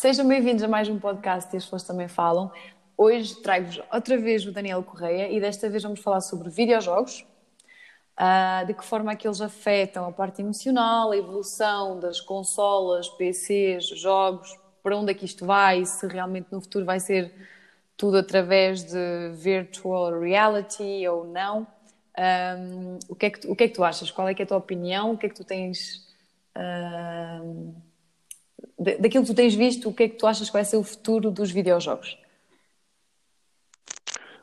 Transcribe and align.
Sejam 0.00 0.26
bem-vindos 0.26 0.62
a 0.62 0.66
mais 0.66 0.88
um 0.88 0.98
podcast 0.98 1.54
e 1.54 1.58
as 1.58 1.64
pessoas 1.64 1.82
também 1.82 2.08
falam. 2.08 2.50
Hoje 2.96 3.34
trago-vos 3.42 3.82
outra 3.92 4.16
vez 4.16 4.46
o 4.46 4.50
Daniel 4.50 4.82
Correia 4.82 5.30
e 5.30 5.38
desta 5.38 5.68
vez 5.68 5.82
vamos 5.82 6.00
falar 6.00 6.22
sobre 6.22 6.48
videojogos, 6.48 7.22
uh, 8.18 8.66
de 8.66 8.72
que 8.72 8.82
forma 8.82 9.12
é 9.12 9.14
que 9.14 9.28
eles 9.28 9.42
afetam 9.42 10.06
a 10.06 10.10
parte 10.10 10.40
emocional, 10.40 11.10
a 11.10 11.16
evolução 11.18 12.00
das 12.00 12.18
consolas, 12.18 13.10
PCs, 13.10 13.88
jogos, 13.88 14.58
para 14.82 14.96
onde 14.96 15.10
é 15.10 15.14
que 15.14 15.26
isto 15.26 15.44
vai, 15.44 15.84
se 15.84 16.06
realmente 16.06 16.46
no 16.50 16.62
futuro 16.62 16.86
vai 16.86 16.98
ser 16.98 17.30
tudo 17.94 18.16
através 18.16 18.82
de 18.82 19.32
virtual 19.34 20.18
reality 20.18 21.06
ou 21.08 21.26
não. 21.26 21.66
Um, 22.18 22.98
o, 23.06 23.14
que 23.14 23.26
é 23.26 23.30
que 23.30 23.40
tu, 23.40 23.52
o 23.52 23.54
que 23.54 23.64
é 23.64 23.68
que 23.68 23.74
tu 23.74 23.84
achas? 23.84 24.10
Qual 24.10 24.26
é 24.26 24.32
que 24.32 24.40
é 24.40 24.46
a 24.46 24.48
tua 24.48 24.56
opinião? 24.56 25.10
O 25.12 25.18
que 25.18 25.26
é 25.26 25.28
que 25.28 25.34
tu 25.34 25.44
tens... 25.44 26.08
daquilo 28.78 29.24
que 29.24 29.30
tu 29.30 29.36
tens 29.36 29.54
visto, 29.54 29.88
o 29.88 29.94
que 29.94 30.04
é 30.04 30.08
que 30.08 30.16
tu 30.16 30.26
achas 30.26 30.48
que 30.48 30.52
vai 30.52 30.64
ser 30.64 30.76
o 30.76 30.82
futuro 30.82 31.30
dos 31.30 31.50
videojogos? 31.50 32.16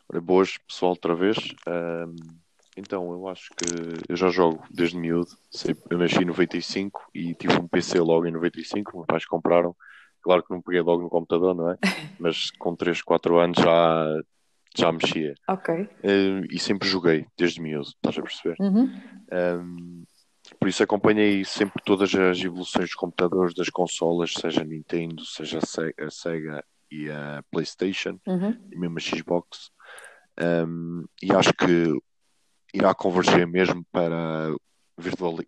Ora, 0.09 0.22
boas, 0.22 0.58
pessoal, 0.68 0.92
outra 0.92 1.14
vez. 1.14 1.38
Um, 1.68 2.16
então, 2.78 3.12
eu 3.12 3.28
acho 3.28 3.50
que 3.56 3.66
eu 4.08 4.16
já 4.16 4.30
jogo 4.30 4.64
desde 4.70 4.98
miúdo. 4.98 5.32
Eu 5.90 5.98
nasci 5.98 6.22
em 6.22 6.26
95 6.26 7.09
e 7.14 7.34
tive 7.34 7.56
um 7.59 7.68
PC 7.68 8.00
logo 8.00 8.26
em 8.28 8.32
95. 8.32 8.95
Meus 8.95 9.06
pais 9.08 9.26
compraram. 9.26 9.76
Claro 10.22 10.44
que 10.44 10.54
não 10.54 10.62
peguei 10.62 10.81
logo 10.81 11.02
no 11.02 11.09
computador, 11.09 11.56
não 11.56 11.72
é? 11.72 11.78
Mas 12.20 12.52
com 12.52 12.76
3, 12.76 13.02
4 13.02 13.40
anos 13.40 13.58
já, 13.58 14.22
já 14.78 14.92
mexia. 14.92 15.34
Ok. 15.48 15.90
e 16.50 16.59
sempre 16.59 16.88
joguei, 16.88 17.26
desde 17.38 17.62
miúdo, 17.62 17.88
estás 17.88 18.18
a 18.18 18.22
perceber? 18.22 18.56
Uhum. 18.59 18.94
Um, 19.31 20.04
por 20.60 20.68
isso 20.68 20.84
acompanhei 20.84 21.44
sempre 21.46 21.82
todas 21.84 22.14
as 22.14 22.40
evoluções 22.40 22.86
dos 22.86 22.96
computadores, 22.96 23.54
das 23.54 23.70
consolas, 23.70 24.34
seja 24.34 24.64
Nintendo, 24.64 25.26
seja 25.26 25.60
a 25.60 26.10
Sega 26.10 26.64
e 26.92 27.10
a 27.10 27.44
PlayStation, 27.52 28.20
uhum. 28.26 28.58
e 28.72 28.78
mesmo 28.78 28.98
a 28.98 29.02
Xbox. 29.02 29.72
Um, 30.40 31.06
e 31.22 31.31
acho 31.34 31.54
que 31.54 31.94
irá 32.73 32.94
converger 32.94 33.48
mesmo 33.48 33.86
para 33.92 34.56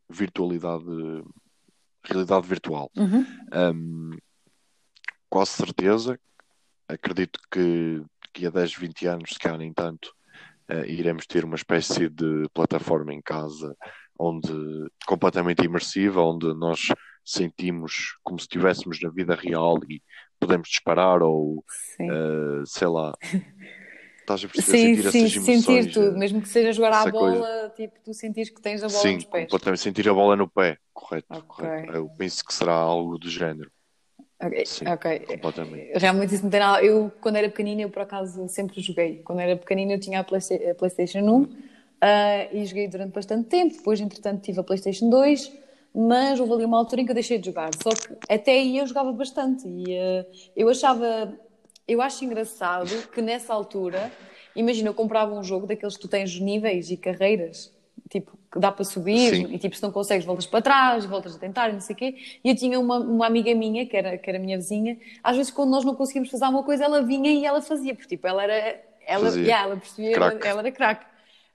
virtualidade, 0.09 0.85
realidade 2.03 2.47
virtual. 2.47 2.91
Uhum. 2.95 3.25
Um, 3.53 4.17
quase 5.29 5.51
certeza, 5.51 6.19
acredito 6.87 7.39
que, 7.51 8.03
que 8.33 8.45
a 8.45 8.49
10, 8.49 8.75
20 8.75 9.07
anos, 9.07 9.29
se 9.31 9.39
calhar 9.39 9.57
nem 9.57 9.73
tanto, 9.73 10.13
uh, 10.71 10.85
iremos 10.85 11.25
ter 11.25 11.45
uma 11.45 11.55
espécie 11.55 12.09
de 12.09 12.47
plataforma 12.53 13.13
em 13.13 13.21
casa 13.21 13.75
onde 14.19 14.51
completamente 15.07 15.63
imersiva, 15.63 16.21
onde 16.21 16.53
nós 16.53 16.79
sentimos 17.23 18.17
como 18.23 18.37
se 18.37 18.43
estivéssemos 18.43 18.99
na 19.01 19.09
vida 19.09 19.33
real 19.33 19.77
e 19.89 20.01
podemos 20.39 20.67
disparar 20.67 21.23
ou 21.23 21.59
uh, 21.59 22.65
sei 22.65 22.87
lá. 22.87 23.13
Estás 24.19 24.43
a 24.43 24.47
perceber? 24.47 24.77
Sim, 24.77 24.95
sentir 24.95 25.11
sim, 25.11 25.25
essas 25.25 25.35
emoções, 25.35 25.65
sentir 25.85 25.93
tudo, 25.93 26.15
eh, 26.15 26.19
mesmo 26.19 26.41
que 26.41 26.49
seja 26.49 26.71
jogar 26.71 26.93
à 26.93 27.09
bola, 27.09 27.19
coisa. 27.19 27.73
tipo, 27.75 27.99
tu 28.03 28.13
sentires 28.13 28.49
que 28.51 28.61
tens 28.61 28.83
a 28.83 28.87
bola 28.87 29.01
sim, 29.01 29.15
nos 29.15 29.25
pés. 29.25 29.43
completamente 29.45 29.81
sentir 29.81 30.09
a 30.09 30.13
bola 30.13 30.35
no 30.35 30.47
pé, 30.47 30.77
correto, 30.93 31.27
Ok. 31.31 31.45
correto. 31.47 31.93
Eu 31.93 32.09
penso 32.17 32.45
que 32.45 32.53
será 32.53 32.73
algo 32.73 33.17
do 33.17 33.29
género. 33.29 33.71
Ok, 34.41 34.65
Sim, 34.65 34.85
ok. 34.87 35.19
completamente. 35.25 35.97
Realmente 35.97 36.33
isso 36.35 36.43
não 36.43 36.49
tem 36.51 36.59
nada. 36.59 36.83
Eu, 36.83 37.11
quando 37.21 37.35
era 37.37 37.49
pequenina, 37.49 37.81
eu 37.81 37.89
por 37.89 38.01
acaso 38.03 38.47
sempre 38.47 38.81
joguei. 38.81 39.17
Quando 39.23 39.39
era 39.39 39.57
pequenina, 39.57 39.93
eu 39.93 39.99
tinha 39.99 40.19
a, 40.19 40.23
Playsta- 40.23 40.55
a 40.71 40.75
PlayStation 40.75 41.19
1 41.19 41.68
ah, 42.01 42.47
e 42.51 42.65
joguei 42.65 42.87
durante 42.87 43.13
bastante 43.13 43.47
tempo. 43.47 43.75
Depois, 43.75 43.99
entretanto, 43.99 44.41
tive 44.41 44.59
a 44.59 44.63
PlayStation 44.63 45.09
2, 45.09 45.51
mas 45.93 46.39
houve 46.39 46.53
ali 46.53 46.65
uma 46.65 46.77
altura 46.77 47.01
em 47.01 47.05
que 47.05 47.11
eu 47.11 47.15
deixei 47.15 47.37
de 47.37 47.47
jogar. 47.47 47.71
Só 47.81 47.89
que 47.89 48.33
até 48.33 48.51
aí 48.51 48.77
eu 48.77 48.87
jogava 48.87 49.11
bastante 49.11 49.67
e 49.67 49.97
ah, 49.97 50.25
eu 50.55 50.69
achava. 50.69 51.37
Eu 51.87 52.01
acho 52.01 52.23
engraçado 52.23 53.09
que 53.11 53.21
nessa 53.21 53.51
altura, 53.51 54.11
imagina, 54.55 54.89
eu 54.89 54.93
comprava 54.93 55.33
um 55.33 55.43
jogo 55.43 55.65
daqueles 55.65 55.95
que 55.95 56.01
tu 56.01 56.07
tens 56.07 56.39
níveis 56.39 56.91
e 56.91 56.97
carreiras. 56.97 57.73
Tipo, 58.09 58.39
que 58.51 58.59
dá 58.59 58.71
para 58.71 58.83
subir 58.83 59.35
Sim. 59.35 59.53
e 59.53 59.59
tipo, 59.59 59.75
se 59.75 59.83
não 59.83 59.91
consegues, 59.91 60.25
voltas 60.25 60.47
para 60.47 60.61
trás, 60.61 61.05
voltas 61.05 61.35
a 61.35 61.39
tentar, 61.39 61.69
e 61.69 61.73
não 61.73 61.81
sei 61.81 61.93
o 61.93 61.97
quê. 61.97 62.15
E 62.43 62.49
eu 62.49 62.55
tinha 62.55 62.79
uma, 62.79 62.97
uma 62.97 63.27
amiga 63.27 63.53
minha, 63.53 63.85
que 63.85 63.95
era, 63.95 64.17
que 64.17 64.27
era 64.27 64.39
minha 64.39 64.57
vizinha, 64.57 64.97
às 65.23 65.37
vezes 65.37 65.51
quando 65.51 65.69
nós 65.69 65.85
não 65.85 65.93
conseguíamos 65.93 66.31
fazer 66.31 66.45
uma 66.45 66.63
coisa, 66.63 66.85
ela 66.85 67.03
vinha 67.03 67.31
e 67.31 67.45
ela 67.45 67.61
fazia, 67.61 67.93
porque 67.93 68.15
tipo, 68.15 68.25
ela 68.25 68.41
era, 68.41 68.81
ela, 69.05 69.29
yeah, 69.29 69.65
ela 69.65 69.77
percebia, 69.77 70.15
ela 70.15 70.59
era 70.61 70.71
craque. 70.71 71.05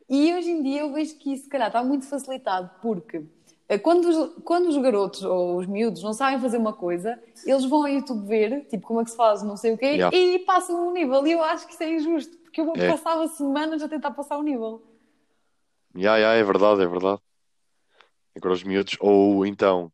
E 0.08 0.34
hoje 0.34 0.50
em 0.50 0.62
dia 0.62 0.80
eu 0.80 0.92
vejo 0.92 1.16
que 1.16 1.32
isso, 1.32 1.44
se 1.44 1.48
calhar, 1.48 1.68
está 1.68 1.82
muito 1.82 2.06
facilitado, 2.06 2.70
porque 2.82 3.24
eh, 3.68 3.78
quando 3.78 4.04
os, 4.06 4.42
quando 4.44 4.68
os 4.68 4.76
garotos 4.76 5.22
ou 5.22 5.56
os 5.58 5.66
miúdos 5.66 6.02
não 6.02 6.12
sabem 6.12 6.38
fazer 6.40 6.58
uma 6.58 6.72
coisa, 6.74 7.18
eles 7.46 7.64
vão 7.64 7.80
ao 7.82 7.88
YouTube 7.88 8.26
ver, 8.26 8.66
tipo, 8.66 8.86
como 8.86 9.00
é 9.00 9.04
que 9.04 9.10
se 9.10 9.16
faz, 9.16 9.42
não 9.42 9.56
sei 9.56 9.72
o 9.72 9.78
quê, 9.78 9.86
Yeah. 9.86 10.14
e 10.16 10.38
passam 10.40 10.88
o 10.88 10.92
nível. 10.92 11.26
E 11.26 11.32
eu 11.32 11.42
acho 11.42 11.66
que 11.66 11.72
isso 11.72 11.82
é 11.82 11.90
injusto, 11.94 12.36
porque 12.38 12.60
eu 12.60 12.72
É. 12.76 12.88
passava 12.88 13.26
semanas 13.28 13.82
a 13.82 13.88
tentar 13.88 14.10
passar 14.10 14.36
o 14.38 14.42
nível. 14.42 14.82
Ya, 15.96 16.16
ya, 16.16 16.32
é 16.34 16.42
verdade, 16.42 16.82
é 16.82 16.86
verdade. 16.86 17.20
Agora 18.36 18.52
os 18.54 18.64
miúdos, 18.64 18.96
ou 19.00 19.46
então, 19.46 19.92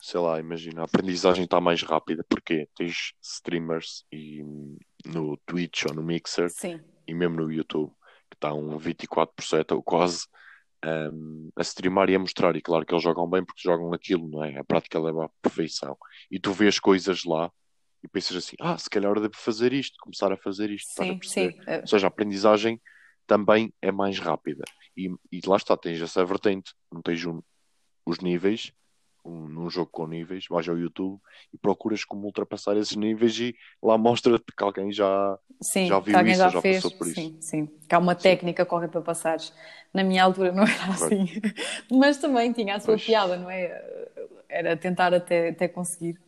sei 0.00 0.18
lá, 0.18 0.40
imagina, 0.40 0.80
a 0.80 0.84
aprendizagem 0.84 1.44
está 1.44 1.60
mais 1.60 1.82
rápida, 1.82 2.24
porque 2.28 2.66
tens 2.74 3.12
streamers 3.22 4.04
e 4.10 4.42
no 5.04 5.36
Twitch 5.46 5.84
ou 5.86 5.94
no 5.94 6.02
Mixer 6.02 6.48
Sim. 6.50 6.80
e 7.06 7.12
mesmo 7.14 7.36
no 7.36 7.52
YouTube, 7.52 7.92
está 8.44 8.54
um 8.54 8.78
24% 8.78 9.72
ou 9.72 9.82
quase 9.82 10.26
um, 10.84 11.50
a 11.56 11.62
streamar 11.62 12.10
e 12.10 12.14
a 12.14 12.18
mostrar, 12.18 12.54
e 12.56 12.60
claro 12.60 12.84
que 12.84 12.92
eles 12.92 13.02
jogam 13.02 13.28
bem 13.28 13.44
porque 13.44 13.62
jogam 13.62 13.92
aquilo, 13.94 14.28
não 14.28 14.44
é? 14.44 14.58
A 14.58 14.64
prática 14.64 15.00
leva 15.00 15.24
à 15.24 15.28
perfeição. 15.40 15.96
E 16.30 16.38
tu 16.38 16.52
vês 16.52 16.78
coisas 16.78 17.24
lá 17.24 17.50
e 18.02 18.08
pensas 18.08 18.36
assim, 18.36 18.54
ah, 18.60 18.76
se 18.76 18.90
calhar 18.90 19.14
devo 19.18 19.34
fazer 19.34 19.72
isto, 19.72 19.96
começar 19.98 20.30
a 20.30 20.36
fazer 20.36 20.70
isto, 20.70 20.92
Sim, 20.92 21.18
sim. 21.22 21.50
Eh, 21.66 21.80
Ou 21.80 21.86
seja, 21.86 22.06
a 22.06 22.08
aprendizagem 22.08 22.78
também 23.26 23.72
é 23.80 23.90
mais 23.90 24.18
rápida. 24.18 24.62
E, 24.94 25.08
e 25.32 25.40
lá 25.46 25.56
está, 25.56 25.74
tens 25.76 26.00
essa 26.02 26.22
vertente, 26.24 26.74
não 26.92 27.00
tens 27.00 27.24
um- 27.24 27.40
os 28.06 28.18
níveis, 28.18 28.70
um, 29.24 29.48
num 29.48 29.70
jogo 29.70 29.90
com 29.90 30.06
níveis, 30.06 30.44
vais 30.48 30.68
ao 30.68 30.76
YouTube 30.76 31.18
e 31.52 31.56
procuras 31.58 32.04
como 32.04 32.26
ultrapassar 32.26 32.76
esses 32.76 32.94
níveis 32.96 33.38
e 33.38 33.54
lá 33.82 33.96
mostra-te 33.96 34.44
que 34.56 34.62
alguém 34.62 34.92
já. 34.92 35.38
Sim, 35.60 35.86
Já 35.86 35.98
viu 36.00 36.20
isso, 36.26 36.38
já, 36.40 36.48
já 36.50 36.60
fez. 36.60 36.82
passou 36.82 36.98
por 36.98 37.06
isso. 37.06 37.14
Sim, 37.20 37.36
sim. 37.40 37.66
Que 37.88 37.94
há 37.94 37.98
uma 37.98 38.14
técnica 38.14 38.66
qualquer 38.66 38.88
para 38.90 39.00
passares. 39.00 39.52
Na 39.92 40.04
minha 40.04 40.22
altura 40.22 40.52
não 40.52 40.64
era 40.68 40.92
assim. 40.92 41.26
Mas 41.90 42.18
também 42.18 42.52
tinha 42.52 42.74
a 42.76 42.80
sua 42.80 42.94
Pois. 42.94 43.04
piada, 43.04 43.36
não 43.36 43.50
é? 43.50 43.82
Era 44.48 44.76
tentar 44.76 45.14
até, 45.14 45.48
até 45.48 45.68
conseguir. 45.68 46.20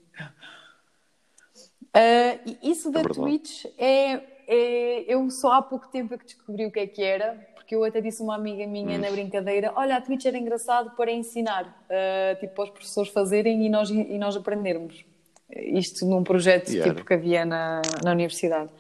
E 2.45 2.71
isso 2.71 2.91
da 2.91 3.01
É. 3.01 3.03
Twitch 3.05 3.65
é, 3.79 4.13
é- 4.47 5.05
Eu 5.13 5.29
só 5.31 5.53
há 5.53 5.63
pouco 5.63 5.89
tempo 5.89 6.15
é 6.15 6.19
que 6.19 6.25
descobri 6.25 6.67
o 6.67 6.71
que 6.73 6.81
é 6.81 6.87
que 6.87 7.03
era, 7.03 7.47
porque 7.67 7.75
eu 7.75 7.83
até 7.83 8.01
disse 8.01 8.23
a 8.23 8.25
uma 8.25 8.37
amiga 8.37 8.65
Hum. 8.65 8.71
minha 8.71 8.97
na 8.97 9.11
brincadeira: 9.11 9.73
Olha, 9.75 9.97
a 9.97 10.01
Twitch 10.01 10.25
era 10.25 10.39
engraçado 10.39 10.93
para 10.97 11.11
ensinar, 11.11 11.85
ah, 11.91 12.37
tipo, 12.39 12.55
para 12.55 12.65
os 12.65 12.71
professores 12.71 13.11
fazerem 13.11 13.67
e 13.67 13.69
nós, 13.69 13.91
e 13.91 14.17
nós 14.19 14.37
aprendermos. 14.37 15.05
Isto 15.51 16.07
num 16.07 16.23
projeto 16.23 16.71
tipo 16.71 17.05
que 17.05 17.15
havia 17.15 17.45
na, 17.45 17.83
na 18.05 18.13
universidade. 18.13 18.71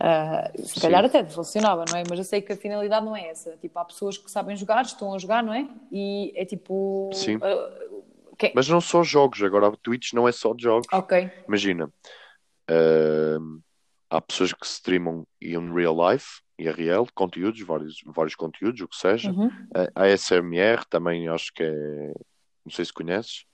Ah, 0.00 0.50
se 0.56 0.74
Sim. 0.74 0.80
calhar 0.80 1.04
até 1.04 1.24
funcionava, 1.24 1.84
não 1.88 1.96
é? 1.96 2.02
Mas 2.08 2.18
eu 2.18 2.24
sei 2.24 2.42
que 2.42 2.52
a 2.52 2.56
finalidade 2.56 3.06
não 3.06 3.16
é 3.16 3.28
essa. 3.28 3.56
Tipo, 3.60 3.78
há 3.78 3.84
pessoas 3.84 4.18
que 4.18 4.28
sabem 4.30 4.56
jogar, 4.56 4.82
estão 4.84 5.14
a 5.14 5.18
jogar, 5.18 5.42
não 5.42 5.54
é? 5.54 5.68
E 5.92 6.32
é 6.34 6.44
tipo. 6.44 7.10
Sim. 7.14 7.38
que- 8.36 8.52
Mas 8.54 8.68
não 8.68 8.80
só 8.80 9.02
jogos, 9.04 9.40
agora 9.42 9.68
a 9.68 9.72
Twitch 9.76 10.12
não 10.12 10.26
é 10.28 10.32
só 10.32 10.52
de 10.52 10.64
jogos. 10.64 10.86
Ok. 10.92 11.30
Imagina, 11.48 11.88
hum, 13.40 13.60
há 14.10 14.20
pessoas 14.20 14.52
que 14.52 14.66
streamam 14.66 15.24
em 15.40 15.72
real 15.72 15.96
life, 16.10 16.40
IRL, 16.58 17.06
conteúdos, 17.14 17.60
vários, 17.62 17.96
vários 18.06 18.34
conteúdos, 18.34 18.80
o 18.80 18.88
que 18.88 18.96
seja. 18.96 19.30
Uhum. 19.30 19.50
A 19.94 20.04
ASMR 20.04 20.84
também 20.88 21.28
acho 21.28 21.52
que 21.52 21.62
é, 21.62 22.12
não 22.64 22.70
sei 22.72 22.84
se 22.84 22.92
conheces, 22.92 23.44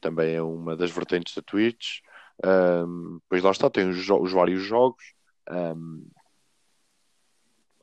também 0.00 0.34
é 0.34 0.42
uma 0.42 0.76
das 0.76 0.90
vertentes 0.90 1.34
da 1.34 1.42
Twitch. 1.42 2.00
Ahm, 2.44 3.18
pois 3.28 3.42
lá 3.42 3.50
está, 3.50 3.68
tem 3.70 3.88
os, 3.88 4.08
os 4.08 4.32
vários 4.32 4.62
jogos, 4.62 5.02
ahm, 5.48 6.04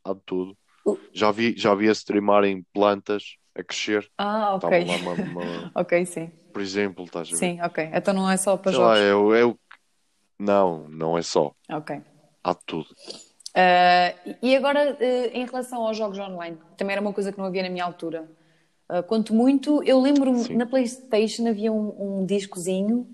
há 0.03 0.13
de 0.13 0.21
tudo. 0.25 0.57
Uh. 0.85 0.99
Já 1.13 1.31
vi, 1.31 1.57
já 1.57 1.73
vi 1.73 1.89
a 1.89 1.93
streamarem 1.93 2.63
plantas 2.73 3.37
a 3.55 3.63
crescer. 3.63 4.09
Ah, 4.17 4.55
ok. 4.55 4.85
lá 4.85 4.95
uma, 4.95 5.13
uma- 5.13 5.71
Ok, 5.75 6.05
sim. 6.05 6.31
por 6.53 6.61
exemplo, 6.61 7.05
estás 7.05 7.27
a 7.29 7.31
ver? 7.31 7.37
Sim, 7.37 7.61
ok. 7.61 7.89
Então 7.93 8.13
não 8.13 8.29
é 8.29 8.37
só 8.37 8.55
para 8.57 8.71
Sei 8.71 8.79
lá, 8.81 8.95
jogos. 8.95 8.99
é, 9.01 9.15
o- 9.15 9.33
é 9.33 9.45
o- 9.45 9.59
Não, 10.37 10.87
não 10.89 11.17
é 11.17 11.21
só. 11.21 11.53
Ok. 11.69 12.01
Há 12.43 12.53
de 12.53 12.59
tudo. 12.65 12.89
Ah, 13.55 14.13
e 14.41 14.53
agora, 14.53 14.97
eh, 14.99 15.31
em 15.33 15.45
relação 15.45 15.81
aos 15.87 15.95
jogos 15.95 16.19
online, 16.19 16.57
também 16.75 16.91
era 16.93 17.01
uma 17.01 17.13
coisa 17.13 17.31
que 17.31 17.37
não 17.37 17.45
havia 17.45 17.63
na 17.63 17.69
minha 17.69 17.85
altura. 17.85 18.29
Ah, 18.89 19.01
quanto 19.01 19.33
muito, 19.33 19.81
eu 19.83 20.01
lembro-me 20.01 20.43
Sim. 20.43 20.57
na 20.57 20.65
PlayStation 20.65 21.47
havia 21.47 21.71
um, 21.71 22.19
um 22.21 22.25
discozinho 22.25 23.07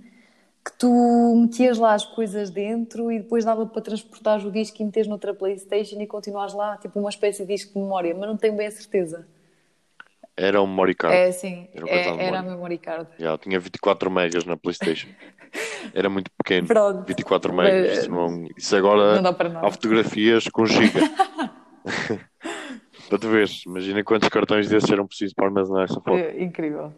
que 0.66 0.72
tu 0.78 1.36
metias 1.42 1.78
lá 1.78 1.94
as 1.94 2.06
coisas 2.06 2.50
dentro 2.50 3.12
e 3.12 3.20
depois 3.20 3.46
dava 3.46 3.66
para 3.66 3.82
transportar 3.82 4.46
o 4.46 4.52
disco 4.52 4.82
e 4.82 4.86
meteres 4.86 5.08
noutra 5.08 5.34
PlayStation 5.34 6.00
e 6.02 6.08
continuares 6.08 6.54
lá, 6.54 6.78
tipo 6.78 7.00
uma 7.00 7.10
espécie 7.10 7.46
de 7.46 7.54
disco 7.54 7.74
de 7.74 7.80
memória, 7.80 8.14
mas 8.14 8.28
não 8.28 8.38
tenho 8.38 8.56
bem 8.56 8.68
a 8.68 8.72
certeza. 8.72 9.28
Era 10.36 10.62
um 10.62 10.68
memory 10.68 10.96
card. 10.96 11.18
É 11.18 11.32
sim, 11.32 11.68
Era 11.74 11.88
cartão 11.88 12.20
é, 12.20 12.26
era 12.26 12.40
a 12.40 12.44
memory 12.44 12.78
card. 12.78 13.08
Já, 13.20 13.38
tinha 13.38 13.60
24 13.60 14.10
megas 14.10 14.44
na 14.46 14.58
PlayStation. 14.58 15.10
era 15.94 16.10
muito 16.10 16.30
pequeno. 16.38 16.68
Pronto. 16.68 17.06
24 17.07 17.54
megas. 17.54 17.88
Mas- 17.88 17.98
Isso, 18.00 18.12
não, 18.12 18.48
isso 18.57 18.75
agora 18.75 19.22
Não 19.22 19.31
há 19.62 19.72
fotografias 19.72 20.48
com 20.50 20.66
giga. 20.66 21.00
para 23.10 23.18
tu 23.19 23.28
veres, 23.30 23.66
imagina 23.66 24.04
quantos 24.04 24.30
cartões 24.30 24.69
desses 24.69 24.89
eram 24.89 25.06
precisos 25.07 25.33
para 25.33 25.48
armazenar 25.48 25.83
essa 25.83 25.95
foto. 25.95 26.16
É 26.16 26.42
incrível. 26.42 26.94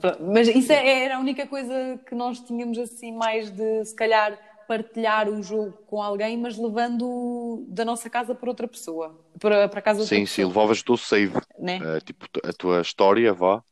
Pronto. 0.00 0.22
mas 0.24 0.48
isso 0.48 0.72
é- 0.72 1.04
era 1.04 1.16
a 1.16 1.20
única 1.20 1.46
coisa 1.46 2.00
que 2.06 2.14
nós 2.16 2.40
tínhamos 2.40 2.76
assim 2.78 3.12
mais 3.12 3.50
de 3.50 3.84
se 3.84 3.94
calhar 3.94 4.36
partilhar 4.66 5.28
o 5.28 5.42
jogo 5.42 5.72
com 5.86 6.02
alguém, 6.02 6.36
mas 6.36 6.56
levando 6.56 7.64
da 7.68 7.84
nossa 7.84 8.08
casa 8.08 8.34
para 8.34 8.48
outra 8.48 8.66
pessoa, 8.68 9.18
para, 9.40 9.68
para 9.68 9.82
casa 9.82 10.00
outra 10.00 10.16
Sim, 10.16 10.26
sim, 10.26 10.42
pessoa, 10.42 10.48
levavas 10.48 10.82
tu 10.82 10.92
o 10.94 10.96
save, 10.96 11.34
né? 11.58 11.78
eh, 11.82 12.00
tipo 12.00 12.26
a 12.44 12.52
tua 12.52 12.80
história, 12.80 13.32
vá, 13.32 13.62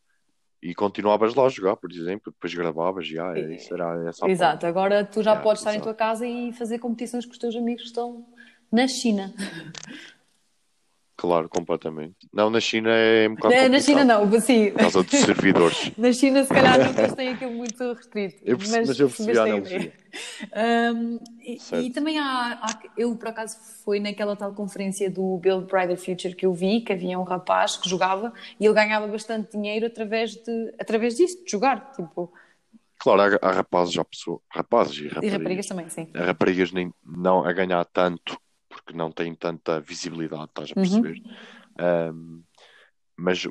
e 0.63 0.75
continuavas 0.75 1.35
lá 1.35 1.47
a 1.47 1.49
jogar, 1.49 1.77
por 1.77 1.91
exemplo, 1.93 2.33
depois 2.33 2.53
gravavas, 2.55 3.07
já, 3.07 3.37
é, 3.37 3.55
isso 3.55 3.73
era 3.75 4.09
essa 4.09 4.29
Exato, 4.29 4.67
agora 4.67 5.05
tu 5.05 5.23
já 5.23 5.31
Yeah, 5.31 5.43
podes 5.43 5.61
estar 5.61 5.73
em 5.73 5.77
exato. 5.77 5.89
tua 5.89 5.95
casa 5.95 6.27
e 6.27 6.53
fazer 6.53 6.79
competições 6.79 7.25
com 7.25 7.33
os 7.33 7.39
teus 7.39 7.55
amigos 7.55 7.83
que 7.83 7.89
estão 7.89 8.27
na 8.71 8.87
China. 8.89 9.33
Claro, 11.21 11.49
completamente. 11.49 12.15
Não, 12.33 12.49
na 12.49 12.61
China 12.61 12.91
é 12.91 13.29
um 13.29 13.35
bocado 13.35 13.53
Na, 13.57 13.69
na 13.69 13.81
China 13.81 14.05
não, 14.05 14.41
sim. 14.41 14.71
Por 14.71 14.79
causa 14.79 15.03
dos 15.03 15.19
servidores. 15.19 15.91
Na 15.99 16.13
China, 16.13 16.45
se 16.45 16.49
calhar, 16.55 16.79
não 16.79 16.97
eles 16.97 17.15
têm 17.15 17.31
aquilo 17.31 17.51
muito 17.51 17.93
restrito. 17.93 18.37
Eu 18.45 18.57
perce- 18.57 18.87
mas 18.87 19.01
eu 19.01 19.09
percebi 19.09 19.37
a 19.37 19.43
percebeste 19.43 19.75
analogia. 19.75 19.93
Um, 20.95 21.19
e, 21.43 21.87
e 21.87 21.91
também 21.91 22.21
há, 22.21 22.61
há- 22.63 22.83
Eu, 22.97 23.17
por 23.17 23.27
acaso, 23.29 23.59
foi 23.85 23.99
naquela 23.99 24.37
tal 24.37 24.55
conferência 24.55 25.11
do 25.11 25.39
Build 25.39 25.67
Brighter 25.67 25.97
Future 25.99 26.37
que 26.37 26.47
eu 26.47 26.53
vi, 26.55 26.83
que 26.83 26.93
havia 26.93 27.19
um 27.19 27.25
rapaz 27.25 27.77
que 27.77 27.89
jogava 27.89 28.33
e 28.61 28.65
ele 28.65 28.75
ganhava 28.75 29.09
bastante 29.09 29.51
dinheiro 29.51 29.87
através, 29.87 30.37
de, 30.37 30.75
através 30.79 31.17
disso, 31.17 31.45
de 31.45 31.51
jogar. 31.51 31.91
Tipo, 31.97 32.33
Claro, 33.01 33.39
há, 33.43 33.49
há 33.49 33.53
rapazes, 33.53 33.93
já 33.93 34.05
pessoas, 34.05 34.39
rapazes 34.51 34.97
e 34.99 35.03
e 35.03 35.09
raparigas. 35.09 35.33
raparigas 35.39 35.67
também, 35.67 35.89
sim. 35.89 36.09
Há 36.15 36.25
raparigas 36.25 36.71
nem, 36.71 36.93
não 37.05 37.45
a 37.45 37.53
ganhar 37.53 37.85
tanto, 37.87 38.39
porque 38.83 38.97
não 38.97 39.11
têm 39.11 39.35
tanta 39.35 39.81
visibilidade, 39.81 40.45
estás 40.45 40.71
a 40.71 40.75
Uhum. 40.81 40.83
perceber? 40.83 41.23
Um, 41.81 42.43
mas 43.17 43.47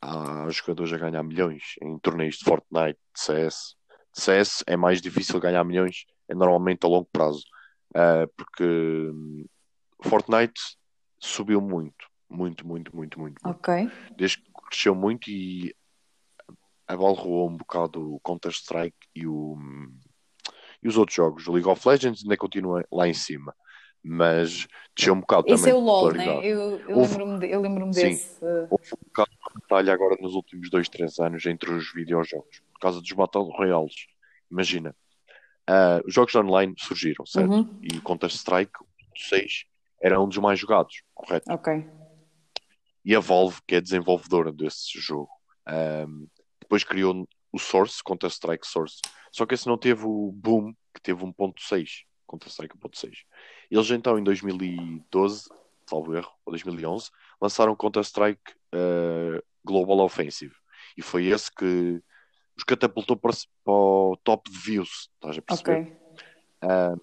há 0.00 0.48
jogadores 0.50 0.92
a 0.92 0.98
ganhar 0.98 1.22
milhões 1.22 1.74
em 1.82 1.98
torneios 1.98 2.36
de 2.36 2.44
Fortnite, 2.44 2.98
de 3.14 3.20
CS. 3.20 3.74
De 4.14 4.20
CS 4.22 4.64
é 4.66 4.76
mais 4.76 5.00
difícil 5.00 5.38
ganhar 5.40 5.64
milhões, 5.64 6.04
é 6.28 6.34
normalmente 6.34 6.84
a 6.84 6.88
longo 6.88 7.08
prazo, 7.12 7.42
Uh, 7.96 8.28
porque 8.36 8.62
hum, 8.64 9.46
Fortnite 10.02 10.60
subiu 11.18 11.58
muito, 11.58 12.06
muito, 12.28 12.66
muito, 12.66 12.94
muito, 12.94 13.18
muito. 13.18 13.42
muito. 13.42 13.58
Ok. 13.58 13.90
Desde 14.14 14.36
que 14.36 14.52
cresceu 14.68 14.94
muito 14.94 15.30
e 15.30 15.74
abalroou 16.86 17.48
um 17.48 17.56
bocado 17.56 18.14
o 18.14 18.20
Counter-Strike 18.20 18.96
e, 19.14 19.26
o, 19.26 19.56
e 20.82 20.88
os 20.88 20.96
outros 20.98 21.16
jogos. 21.16 21.46
O 21.48 21.52
League 21.52 21.68
of 21.68 21.88
Legends 21.88 22.22
ainda 22.22 22.36
continua 22.36 22.84
lá 22.92 23.08
em 23.08 23.14
cima, 23.14 23.54
mas 24.08 24.66
desceu 24.96 25.12
um 25.14 25.20
bocado 25.20 25.44
Esse 25.46 25.56
também 25.56 25.72
é 25.72 25.74
o 25.74 25.80
LOL, 25.84 26.12
né? 26.12 26.26
Eu, 26.42 26.80
eu 26.88 27.60
lembro-me 27.60 27.92
de- 27.92 28.00
Sim. 28.00 28.08
desse. 28.08 28.44
uh, 28.44 28.66
Houve 28.70 28.88
um 28.94 29.04
bocado 29.06 29.30
de 29.30 29.60
batalha 29.60 29.92
agora 29.92 30.16
nos 30.20 30.34
últimos 30.34 30.70
dois, 30.70 30.88
três 30.88 31.18
anos 31.18 31.44
entre 31.46 31.70
os 31.72 31.92
videojogos, 31.92 32.62
por 32.72 32.80
causa 32.80 33.00
dos 33.00 33.12
Battle 33.12 33.50
Royales. 33.50 33.94
Imagina, 34.50 34.96
ah, 35.66 36.00
os 36.06 36.14
jogos 36.14 36.34
online 36.34 36.74
surgiram, 36.78 37.26
certo? 37.26 37.52
Uhum. 37.52 37.78
E 37.82 37.98
o 37.98 38.02
Counter-Strike 38.02 38.72
6 39.14 39.64
era 40.00 40.18
um 40.20 40.26
dos 40.26 40.38
mais 40.38 40.58
jogados, 40.58 41.02
correto? 41.14 41.52
Ok. 41.52 41.86
e 43.04 43.14
a 43.14 43.20
Valve, 43.20 43.60
que 43.66 43.74
é 43.74 43.80
desenvolvedora 43.80 44.50
desse 44.52 44.98
jogo, 44.98 45.30
ahm, 45.66 46.26
depois 46.60 46.82
criou 46.84 47.26
o 47.52 47.58
Source, 47.58 48.02
Counter-Strike 48.04 48.66
Source. 48.66 49.00
Só 49.32 49.44
que 49.44 49.54
esse 49.54 49.66
não 49.66 49.76
teve 49.78 50.04
o 50.04 50.30
boom 50.32 50.72
que 50.94 51.00
teve 51.02 51.22
1.6, 51.24 52.04
Counter-Strike 52.28 52.76
1.6. 52.76 53.24
Eles 53.70 53.90
então, 53.90 54.18
em 54.18 54.22
2012, 54.22 55.48
salvo 55.86 56.14
erro, 56.14 56.30
ou 56.44 56.52
2011, 56.52 57.10
lançaram 57.40 57.74
Counter-Strike 57.74 58.54
ah, 58.72 59.42
Global 59.64 59.98
Offensive. 60.00 60.54
E 60.96 61.02
foi 61.02 61.26
esse 61.26 61.52
que 61.52 62.02
os 62.56 62.64
catapultou 62.64 63.16
para, 63.16 63.32
para 63.64 63.72
o 63.72 64.18
top 64.22 64.50
de 64.50 64.58
views, 64.58 65.10
estás 65.14 65.38
a 65.38 65.42
perceber? 65.42 65.96
Ok. 66.62 67.02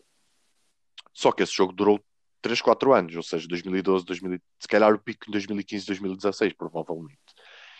Só 1.14 1.32
que 1.32 1.44
esse 1.44 1.54
jogo 1.54 1.72
durou 1.72 2.04
3, 2.42 2.62
4 2.62 2.94
anos, 2.94 3.16
ou 3.16 3.24
seja, 3.24 3.48
2012, 3.48 4.06
2000, 4.06 4.40
se 4.60 4.68
calhar 4.68 4.94
o 4.94 5.00
pico 5.00 5.30
em 5.30 5.32
2015, 5.32 5.86
2016, 5.88 6.54
provavelmente. 6.54 7.18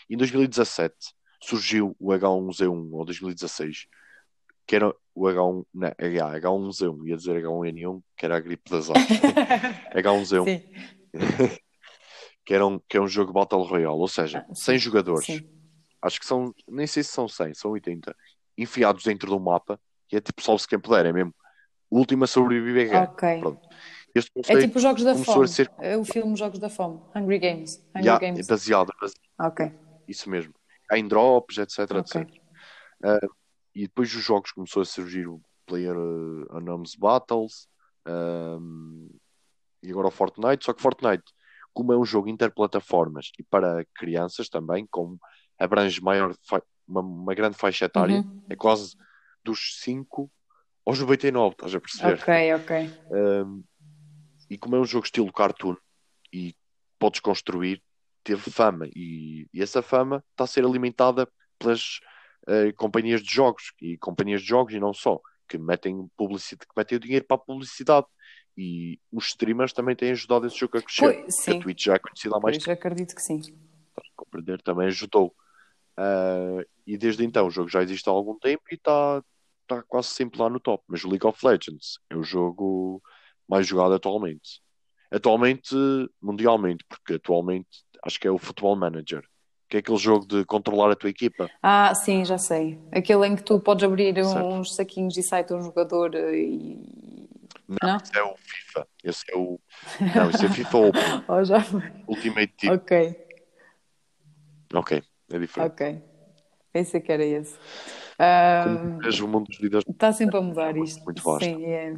E 0.08 0.14
em 0.14 0.16
2017 0.16 0.94
surgiu 1.40 1.94
o 2.00 2.08
H1Z1, 2.08 2.92
ou 2.92 3.04
2016, 3.04 3.86
que 4.66 4.76
era 4.76 4.88
o 5.14 5.22
H1, 5.24 5.64
não, 5.72 5.88
H, 5.88 6.40
H1Z1, 6.40 7.06
ia 7.08 7.16
dizer 7.16 7.42
H1N1, 7.42 8.02
que 8.16 8.24
era 8.26 8.36
a 8.36 8.40
gripe 8.40 8.70
das 8.70 8.88
aves. 8.90 9.06
H1Z1, 9.94 10.44
Sim. 10.44 10.62
que, 12.44 12.54
era 12.54 12.66
um, 12.66 12.78
que 12.88 12.96
é 12.96 13.00
um 13.00 13.08
jogo 13.08 13.32
Battle 13.32 13.62
Royale, 13.62 13.96
ou 13.96 14.08
seja, 14.08 14.44
Ah, 14.48 14.54
sim, 14.54 14.72
100 14.72 14.78
jogadores, 14.78 15.26
Sim. 15.26 15.48
acho 16.02 16.20
que 16.20 16.26
são, 16.26 16.52
nem 16.68 16.86
sei 16.86 17.02
se 17.02 17.10
são 17.12 17.28
100, 17.28 17.54
são 17.54 17.70
80, 17.72 18.14
enfiados 18.58 19.04
dentro 19.04 19.28
de 19.28 19.34
um 19.34 19.38
mapa, 19.40 19.78
e 20.12 20.16
é 20.16 20.20
tipo 20.20 20.42
salve-se 20.42 20.68
quem 20.68 20.78
puder, 20.78 21.06
é 21.06 21.12
mesmo. 21.12 21.34
O 21.90 21.98
último 21.98 22.24
a 22.24 22.26
sobreviver 22.26 22.88
ganha. 22.90 23.04
Ok. 23.04 23.40
Pronto. 23.40 23.60
Este 24.14 24.30
É 24.48 24.58
tipo 24.58 24.76
os 24.76 24.82
Jogos 24.82 25.04
da 25.04 25.14
Fome. 25.14 25.46
ser- 25.46 25.70
É 25.78 25.96
o 25.96 26.04
filme 26.04 26.34
Jogos 26.36 26.58
da 26.58 26.68
Fome. 26.68 27.00
Hungry 27.14 27.38
Games. 27.38 27.84
Hungry 27.94 28.08
é 28.08 28.18
Games. 28.18 28.46
baseado, 28.46 28.92
baseado, 29.00 29.20
Ok. 29.38 29.70
isso 30.08 30.28
mesmo. 30.28 30.52
Em 30.92 31.06
drops, 31.06 31.58
etc, 31.58 31.78
Ok. 31.92 32.22
etc. 32.22 32.40
Ah, 33.04 33.18
e 33.76 33.82
depois 33.82 34.10
dos 34.10 34.24
jogos 34.24 34.52
começou 34.52 34.80
a 34.80 34.86
surgir 34.86 35.28
o 35.28 35.38
Player 35.66 35.94
uh, 35.94 36.56
Unknowns 36.56 36.94
Battles 36.96 37.68
ahm, 38.06 39.06
e 39.82 39.90
agora 39.90 40.08
o 40.08 40.10
Fortnite. 40.10 40.64
Só 40.64 40.72
que 40.72 40.80
Fortnite, 40.80 41.24
como 41.74 41.92
é 41.92 41.98
um 41.98 42.04
jogo 42.04 42.26
interplataformas 42.26 43.30
e 43.38 43.42
para 43.42 43.84
crianças 43.94 44.48
também, 44.48 44.86
como 44.90 45.20
abrange 45.58 46.00
maior 46.00 46.34
uma, 46.88 47.02
uma 47.02 47.34
grande 47.34 47.58
faixa 47.58 47.84
etária, 47.84 48.22
Uhum. 48.22 48.42
é 48.48 48.56
quase 48.56 48.96
dos 49.44 49.78
5 49.82 50.30
aos 50.86 50.98
99, 50.98 51.52
estás 51.52 51.74
a 51.74 51.80
perceber? 51.80 52.14
Ok, 52.14 52.54
ok. 52.54 52.90
Um, 53.10 53.62
e 54.48 54.56
como 54.56 54.76
é 54.76 54.80
um 54.80 54.86
jogo 54.86 55.04
estilo 55.04 55.30
cartoon 55.30 55.76
e 56.32 56.54
podes 56.98 57.20
construir, 57.20 57.82
teve 58.24 58.50
fama 58.50 58.88
e, 58.96 59.46
e 59.52 59.60
essa 59.60 59.82
fama 59.82 60.24
está 60.30 60.44
a 60.44 60.46
ser 60.46 60.64
alimentada 60.64 61.28
pelas 61.58 62.00
eh, 62.46 62.72
companhias 62.72 63.22
de 63.22 63.32
jogos 63.32 63.72
e 63.80 63.96
companhias 63.98 64.40
de 64.42 64.48
jogos 64.48 64.74
e 64.74 64.80
não 64.80 64.92
só, 64.92 65.20
que 65.48 65.58
metem 65.58 66.08
publicidade, 66.16 66.66
que 66.66 66.74
metem 66.76 66.96
o 66.96 67.00
dinheiro 67.00 67.24
para 67.24 67.36
a 67.36 67.40
publicidade 67.40 68.06
e 68.56 68.98
os 69.12 69.26
streamers 69.26 69.72
também 69.72 69.94
têm 69.94 70.12
ajudado 70.12 70.46
esse 70.46 70.56
jogo 70.56 70.78
a 70.78 70.82
crescer. 70.82 71.14
Porque 71.14 71.30
sim. 71.30 71.58
a 71.58 71.62
Twitch 71.62 71.84
já 71.84 71.94
é 71.94 71.98
conhecida 71.98 72.36
há 72.36 72.40
mais 72.40 72.56
Pois, 72.56 72.68
acredito 72.68 73.14
que 73.14 73.22
sim. 73.22 73.40
tempo, 73.40 74.02
compreender 74.16 74.62
também 74.62 74.86
ajudou. 74.86 75.34
Ah, 75.96 76.64
e 76.86 76.96
desde 76.96 77.24
então 77.24 77.46
o 77.46 77.50
jogo 77.50 77.68
já 77.68 77.82
existe 77.82 78.08
há 78.08 78.12
algum 78.12 78.38
tempo 78.38 78.62
e 78.70 78.74
está 78.74 79.22
está 79.68 79.82
quase 79.82 80.08
sempre 80.08 80.40
lá 80.40 80.48
no 80.48 80.60
top. 80.60 80.82
Mas 80.86 81.04
o 81.04 81.08
League 81.08 81.26
of 81.26 81.44
Legends 81.44 81.98
é 82.08 82.16
o 82.16 82.22
jogo 82.22 83.02
mais 83.48 83.66
jogado 83.66 83.94
atualmente. 83.94 84.62
Atualmente, 85.10 85.74
mundialmente, 86.20 86.84
porque 86.88 87.14
atualmente 87.14 87.68
acho 88.04 88.18
que 88.18 88.28
é 88.28 88.30
o 88.30 88.38
Football 88.38 88.76
Manager, 88.76 89.28
que 89.68 89.76
é 89.76 89.80
aquele 89.80 89.96
jogo 89.98 90.26
de 90.26 90.44
controlar 90.44 90.90
a 90.92 90.96
tua 90.96 91.10
equipa. 91.10 91.50
Ah, 91.62 91.94
sim, 91.94 92.24
já 92.24 92.38
sei. 92.38 92.78
Aquele 92.92 93.26
em 93.26 93.36
que 93.36 93.42
tu 93.42 93.58
podes 93.60 93.84
abrir 93.84 94.14
Certo. 94.14 94.46
uns 94.46 94.74
saquinhos 94.74 95.16
e 95.16 95.22
sai-te 95.22 95.52
um 95.54 95.62
jogador 95.62 96.14
eh, 96.14 96.36
e. 96.36 97.28
Não? 97.82 97.96
Esse 97.96 98.16
é 98.18 98.22
o 98.22 98.34
FIFA. 98.36 98.88
Esse 99.02 99.24
é 99.32 99.36
o. 99.36 99.58
Não, 100.14 100.30
esse 100.30 100.46
é 100.46 100.48
FIFA 100.48 100.78
Open, 100.78 101.24
Oh, 101.28 101.44
já 101.44 101.60
foi. 101.60 101.82
Ultimate 102.08 102.52
Team. 102.58 102.74
Ok, 102.74 103.26
Ok, 104.74 105.02
é 105.32 105.38
diferente. 105.38 105.72
ok. 105.72 106.02
Pensei 106.72 107.00
que 107.00 107.10
era 107.12 107.24
esse. 107.24 107.56
Como 108.64 109.00
vês, 109.00 109.20
o 109.20 109.28
mundo 109.28 109.46
dos 109.46 109.60
líderes 109.60 109.84
Está 109.88 110.12
sempre 110.12 110.36
a 110.38 110.40
mudar 110.40 110.76
isto. 110.76 111.04
Muito 111.04 111.22
vasto. 111.22 111.44
Sim, 111.44 111.64
é. 111.64 111.94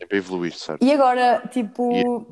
é 0.00 0.06
para 0.06 0.16
evoluir, 0.18 0.52
certo? 0.54 0.82
E 0.84 0.92
agora, 0.92 1.46
tipo, 1.52 2.26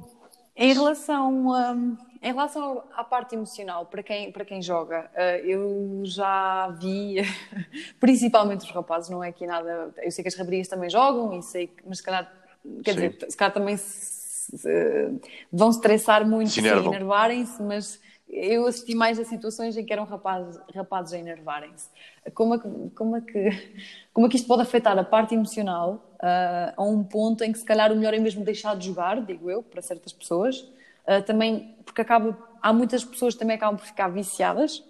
E- 0.57 0.65
em 0.65 0.73
relação, 0.75 1.53
a, 1.53 1.75
em 2.23 2.33
relação 2.33 2.85
à 2.95 3.03
parte 3.05 3.35
emocional, 3.35 3.87
para 3.87 4.03
quem, 4.03 4.31
para 4.33 4.45
quem 4.45 4.63
joga, 4.63 5.11
eh, 5.15 5.43
eu 5.45 6.03
já 6.05 6.69
vi, 6.81 7.17
principalmente 7.99 8.61
os 8.65 8.71
rapazes, 8.71 9.11
não 9.11 9.25
é 9.25 9.29
aqui 9.31 9.47
nada. 9.47 9.93
Eu 9.99 10.11
sei 10.13 10.23
que 10.23 10.29
as 10.29 10.37
raparigas 10.37 10.69
também 10.69 10.89
jogam, 10.89 11.37
e 11.39 11.43
sei 11.43 11.71
mas 11.85 11.99
se 11.99 12.05
calhar, 12.05 12.33
quer 12.85 12.95
Sim. 12.95 12.95
dizer, 12.95 13.17
se 13.29 13.37
calhar 13.37 13.53
também 13.53 13.77
se- 13.77 14.57
se- 14.57 15.21
vão 15.53 15.71
estressar 15.71 16.27
muito 16.29 16.59
Se 16.61 16.69
enervarem-se, 16.69 17.63
mas 17.63 18.01
eu 18.29 18.67
assisti 18.67 18.95
mais 18.95 19.19
a 19.19 19.25
situações 19.25 19.77
em 19.77 19.85
que 19.85 19.93
eram 19.93 20.05
rapazes, 20.05 20.59
rapazes 20.75 21.13
a 21.15 21.19
enervarem-se. 21.19 21.89
Como 22.35 22.55
é, 22.55 22.59
que, 22.59 22.69
como, 22.95 23.17
é 23.17 23.21
que, 23.21 23.51
como 24.13 24.27
é 24.27 24.31
que 24.31 24.37
isto 24.37 24.47
pode 24.47 24.63
afetar 24.63 24.99
a 24.99 25.05
parte 25.05 25.35
emocional 25.35 26.11
ah, 26.21 26.73
a 26.77 26.83
um 26.85 27.03
ponto 27.05 27.43
em 27.45 27.53
que 27.53 27.59
se 27.59 27.65
calhar 27.65 27.93
o 27.93 27.97
melhor 27.97 28.15
é 28.15 28.19
mesmo 28.19 28.45
deixar 28.45 28.77
de 28.77 28.87
jogar, 28.87 29.21
digo 29.25 29.51
eu, 29.51 29.63
para 29.63 29.83
certas 29.83 30.13
pessoas. 30.13 30.65
Ah, 31.07 31.21
também, 31.21 31.77
porque 31.85 32.01
acaba, 32.01 32.37
há 32.61 32.73
muitas 32.73 33.05
pessoas 33.05 33.35
que 33.35 33.41
também 33.41 33.57
acabam 33.57 33.77
por 33.77 33.87
ficar 33.87 34.09
viciadas. 34.09 34.83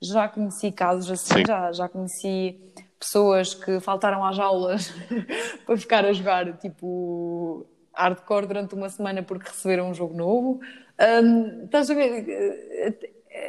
Já 0.00 0.28
conheci 0.28 0.70
casos 0.72 1.10
assim, 1.10 1.40
Sim. 1.40 1.44
já, 1.46 1.72
já 1.72 1.88
conheci 1.88 2.60
pessoas 2.98 3.54
que 3.54 3.80
faltaram 3.80 4.24
às 4.24 4.38
aulas 4.38 4.92
para 5.66 5.76
ficar 5.76 6.04
a 6.04 6.12
jogar 6.12 6.56
tipo 6.58 7.66
hardcore 7.94 8.46
durante 8.46 8.74
uma 8.74 8.88
semana 8.88 9.22
porque 9.22 9.48
receberam 9.48 9.90
um 9.90 9.94
jogo 9.94 10.14
novo. 10.14 10.60
Um, 11.00 11.64
estás 11.64 11.90
a 11.90 11.94
ver? 11.94 13.02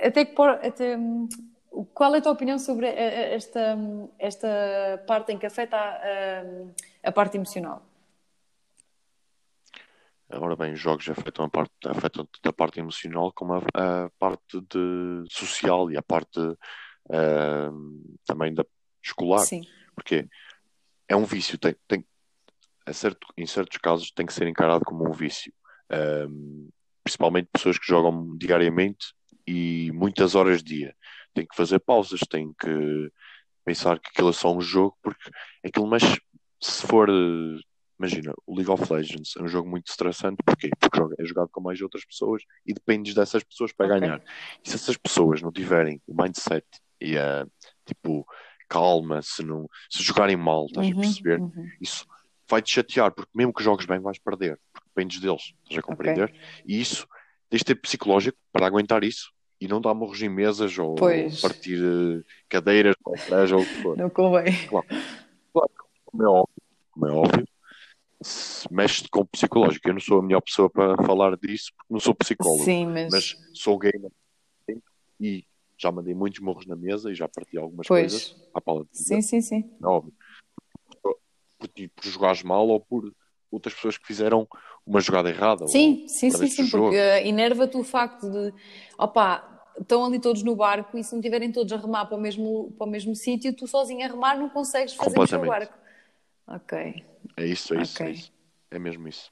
Até 0.03 0.25
que 0.25 0.41
até, 0.41 0.97
qual 1.93 2.15
é 2.15 2.17
a 2.17 2.21
tua 2.21 2.31
opinião 2.31 2.57
sobre 2.59 2.87
esta, 2.87 3.77
esta 4.17 4.47
parte 5.07 5.31
em 5.31 5.37
que 5.37 5.45
afeta 5.45 5.77
a, 5.77 7.09
a 7.09 7.11
parte 7.11 7.37
emocional? 7.37 7.88
Ora 10.31 10.55
bem, 10.55 10.73
os 10.73 10.79
jogos 10.79 11.09
afetam, 11.09 11.45
a 11.45 11.49
parte, 11.49 11.73
afetam 11.85 12.25
tanto 12.25 12.47
a 12.49 12.53
parte 12.53 12.79
emocional 12.79 13.33
como 13.33 13.53
a, 13.53 13.57
a 13.73 14.09
parte 14.19 14.61
de 14.61 15.23
social 15.27 15.89
e 15.89 15.97
a 15.97 16.03
parte 16.03 16.39
uh, 16.39 18.17
também 18.25 18.53
da 18.53 18.63
escolar. 19.03 19.39
Sim. 19.39 19.61
Porque 19.95 20.27
é 21.07 21.15
um 21.15 21.25
vício, 21.25 21.57
tem, 21.57 21.75
tem, 21.87 22.05
certo, 22.93 23.27
em 23.35 23.47
certos 23.47 23.77
casos 23.79 24.11
tem 24.11 24.25
que 24.25 24.33
ser 24.33 24.47
encarado 24.47 24.85
como 24.85 25.07
um 25.07 25.11
vício. 25.11 25.51
Um, 25.91 26.69
principalmente 27.03 27.49
pessoas 27.51 27.79
que 27.79 27.87
jogam 27.87 28.37
diariamente 28.37 29.13
e 29.47 29.91
muitas 29.93 30.35
horas 30.35 30.61
dia. 30.61 30.95
Tem 31.33 31.45
que 31.45 31.55
fazer 31.55 31.79
pausas, 31.79 32.19
tem 32.29 32.53
que 32.53 33.11
pensar 33.65 33.99
que 33.99 34.09
aquilo 34.09 34.29
é 34.29 34.33
só 34.33 34.55
um 34.55 34.61
jogo, 34.61 34.95
porque 35.01 35.29
aquilo 35.65 35.87
mexe, 35.87 36.21
se 36.61 36.85
for 36.85 37.09
imagina, 37.99 38.33
o 38.47 38.55
League 38.55 38.71
of 38.71 38.91
Legends 38.91 39.35
é 39.37 39.43
um 39.43 39.47
jogo 39.47 39.69
muito 39.69 39.87
estressante, 39.87 40.41
porquê? 40.43 40.69
Porque 40.79 41.21
é 41.21 41.25
jogado 41.25 41.49
com 41.49 41.61
mais 41.61 41.81
outras 41.81 42.05
pessoas 42.05 42.43
e 42.65 42.73
dependes 42.73 43.13
dessas 43.13 43.43
pessoas 43.43 43.73
para 43.73 43.87
okay. 43.87 43.99
ganhar. 43.99 44.23
E 44.63 44.69
se 44.69 44.75
essas 44.75 44.95
pessoas 44.95 45.41
não 45.41 45.51
tiverem 45.51 46.01
o 46.07 46.15
mindset 46.19 46.65
e 47.01 47.17
a 47.17 47.45
tipo 47.85 48.25
calma, 48.69 49.21
se 49.21 49.43
não 49.43 49.67
se 49.89 50.01
jogarem 50.01 50.37
mal, 50.37 50.67
estás 50.67 50.87
uhum, 50.87 50.93
a 50.93 51.01
perceber? 51.01 51.39
Uhum. 51.41 51.69
Isso 51.81 52.05
vai-te 52.47 52.71
chatear, 52.71 53.11
porque 53.11 53.31
mesmo 53.35 53.53
que 53.53 53.63
jogues 53.63 53.85
bem 53.85 53.99
vais 53.99 54.17
perder, 54.17 54.59
porque 54.71 54.87
dependes 54.87 55.19
deles, 55.19 55.53
estás 55.63 55.79
a 55.79 55.81
compreender? 55.81 56.29
Okay. 56.29 56.39
E 56.65 56.79
isso 56.79 57.05
tens 57.49 57.59
de 57.59 57.65
ter 57.65 57.75
psicológico 57.75 58.37
para 58.51 58.65
aguentar 58.65 59.03
isso 59.03 59.31
e 59.59 59.67
não 59.67 59.81
dar 59.81 59.93
morros 59.93 60.21
em 60.21 60.29
mesas 60.29 60.77
ou 60.77 60.95
pois. 60.95 61.41
partir 61.41 61.79
uh, 61.83 62.23
cadeiras 62.47 62.95
ou 63.03 63.13
ou 63.13 63.61
o 63.61 63.65
que 63.65 63.81
for. 63.81 63.97
Não 63.97 64.09
convém. 64.09 64.55
Claro, 64.67 64.87
claro 65.51 65.71
como 66.05 66.23
é 66.23 66.27
óbvio, 66.27 66.63
como 66.91 67.07
é 67.07 67.11
óbvio 67.11 67.47
mexe 68.71 69.07
com 69.09 69.21
o 69.21 69.25
psicológico. 69.25 69.87
Eu 69.87 69.93
não 69.93 70.01
sou 70.01 70.19
a 70.19 70.23
melhor 70.23 70.41
pessoa 70.41 70.69
para 70.69 71.01
falar 71.03 71.37
disso, 71.37 71.71
porque 71.75 71.93
não 71.93 71.99
sou 71.99 72.13
psicólogo, 72.15 72.63
Sim, 72.63 72.87
mas... 72.87 73.11
mas 73.11 73.35
sou 73.53 73.77
gamer 73.77 74.11
e 75.19 75.43
já 75.77 75.91
mandei 75.91 76.13
muitos 76.13 76.39
morros 76.39 76.65
na 76.65 76.75
mesa 76.75 77.11
e 77.11 77.15
já 77.15 77.27
parti 77.27 77.57
algumas 77.57 77.87
pois. 77.87 78.11
coisas 78.11 78.35
à 78.53 78.61
pala 78.61 78.85
de 78.85 78.97
Sim, 78.97 79.21
sim, 79.21 79.41
sim. 79.41 79.71
É 79.81 79.87
óbvio. 79.87 80.13
Por, 81.01 81.19
por, 81.57 81.69
por 81.69 82.05
jogares 82.05 82.43
mal 82.43 82.67
ou 82.67 82.79
por 82.79 83.13
outras 83.51 83.73
pessoas 83.73 83.97
que 83.97 84.05
fizeram 84.05 84.47
uma 84.85 85.01
jogada 85.01 85.29
errada. 85.29 85.67
Sim, 85.67 86.07
sim, 86.07 86.29
sim, 86.29 86.47
sim, 86.47 86.69
porque 86.69 86.95
enerva-te 86.95 87.77
o 87.77 87.83
facto 87.83 88.29
de, 88.29 88.53
opa, 88.97 89.43
estão 89.79 90.05
ali 90.05 90.19
todos 90.19 90.43
no 90.43 90.55
barco 90.55 90.97
e 90.97 91.03
se 91.03 91.11
não 91.13 91.19
estiverem 91.19 91.51
todos 91.51 91.71
a 91.73 91.77
remar 91.77 92.05
para 92.05 92.17
o 92.17 92.21
mesmo, 92.21 92.73
para 92.77 92.85
o 92.85 92.89
mesmo 92.89 93.15
sítio, 93.15 93.55
tu 93.55 93.67
sozinho 93.67 94.05
a 94.05 94.07
remar 94.07 94.37
não 94.37 94.49
consegues 94.49 94.93
fazer 94.93 95.35
o 95.35 95.45
barco. 95.45 95.77
Ok. 96.47 97.05
É 97.39 97.45
isso, 97.45 97.73
é 97.73 97.81
isso, 97.81 97.95
okay. 97.95 98.07
é 98.07 98.11
isso. 98.11 98.33
É 98.69 98.77
mesmo 98.77 99.07
isso. 99.07 99.31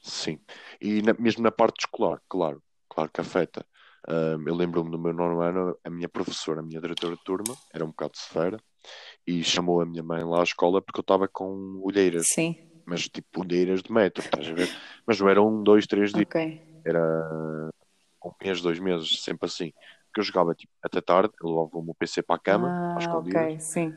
Sim. 0.00 0.40
E 0.80 1.00
na, 1.02 1.14
mesmo 1.14 1.42
na 1.42 1.52
parte 1.52 1.84
escolar, 1.86 2.20
claro, 2.28 2.60
claro 2.88 3.10
que 3.10 3.20
afeta. 3.20 3.64
Um, 4.08 4.48
eu 4.48 4.54
lembro-me 4.54 4.90
do 4.90 4.98
meu 4.98 5.12
nono 5.12 5.40
ano, 5.40 5.78
a 5.84 5.88
minha 5.88 6.08
professora, 6.08 6.60
a 6.60 6.62
minha 6.64 6.80
diretora 6.80 7.14
de 7.14 7.22
turma, 7.22 7.56
era 7.72 7.84
um 7.84 7.88
bocado 7.88 8.16
severa, 8.16 8.58
e 9.24 9.42
chamou 9.44 9.80
a 9.80 9.86
minha 9.86 10.02
mãe 10.02 10.24
lá 10.24 10.40
à 10.40 10.42
escola 10.42 10.82
porque 10.82 10.98
eu 10.98 11.02
estava 11.02 11.28
com 11.28 11.80
olheiras. 11.82 12.26
Sim. 12.26 12.56
Mas 12.84 13.08
tipo 13.08 13.40
olheiras 13.40 13.82
de 13.82 13.92
metro, 13.92 14.22
estás 14.22 14.48
a 14.48 14.52
ver? 14.52 14.68
Mas 15.06 15.20
não 15.20 15.28
eram 15.28 15.48
um, 15.48 15.62
dois, 15.62 15.86
três 15.86 16.12
dias. 16.12 16.26
Okay. 16.26 16.60
Era 16.84 17.70
um 18.22 18.32
mês, 18.42 18.60
dois 18.60 18.80
meses, 18.80 19.22
sempre 19.22 19.46
assim. 19.46 19.72
Que 20.12 20.20
eu 20.20 20.24
jogava 20.24 20.54
tipo 20.54 20.72
até 20.82 21.00
tarde, 21.00 21.32
eu 21.40 21.48
levava 21.48 21.78
o 21.78 21.82
meu 21.82 21.94
PC 21.94 22.20
para 22.20 22.36
a 22.36 22.38
cama, 22.38 22.68
ah, 22.68 22.96
às 22.96 23.04
escondidas. 23.04 23.42
Ok, 23.42 23.60
sim. 23.60 23.94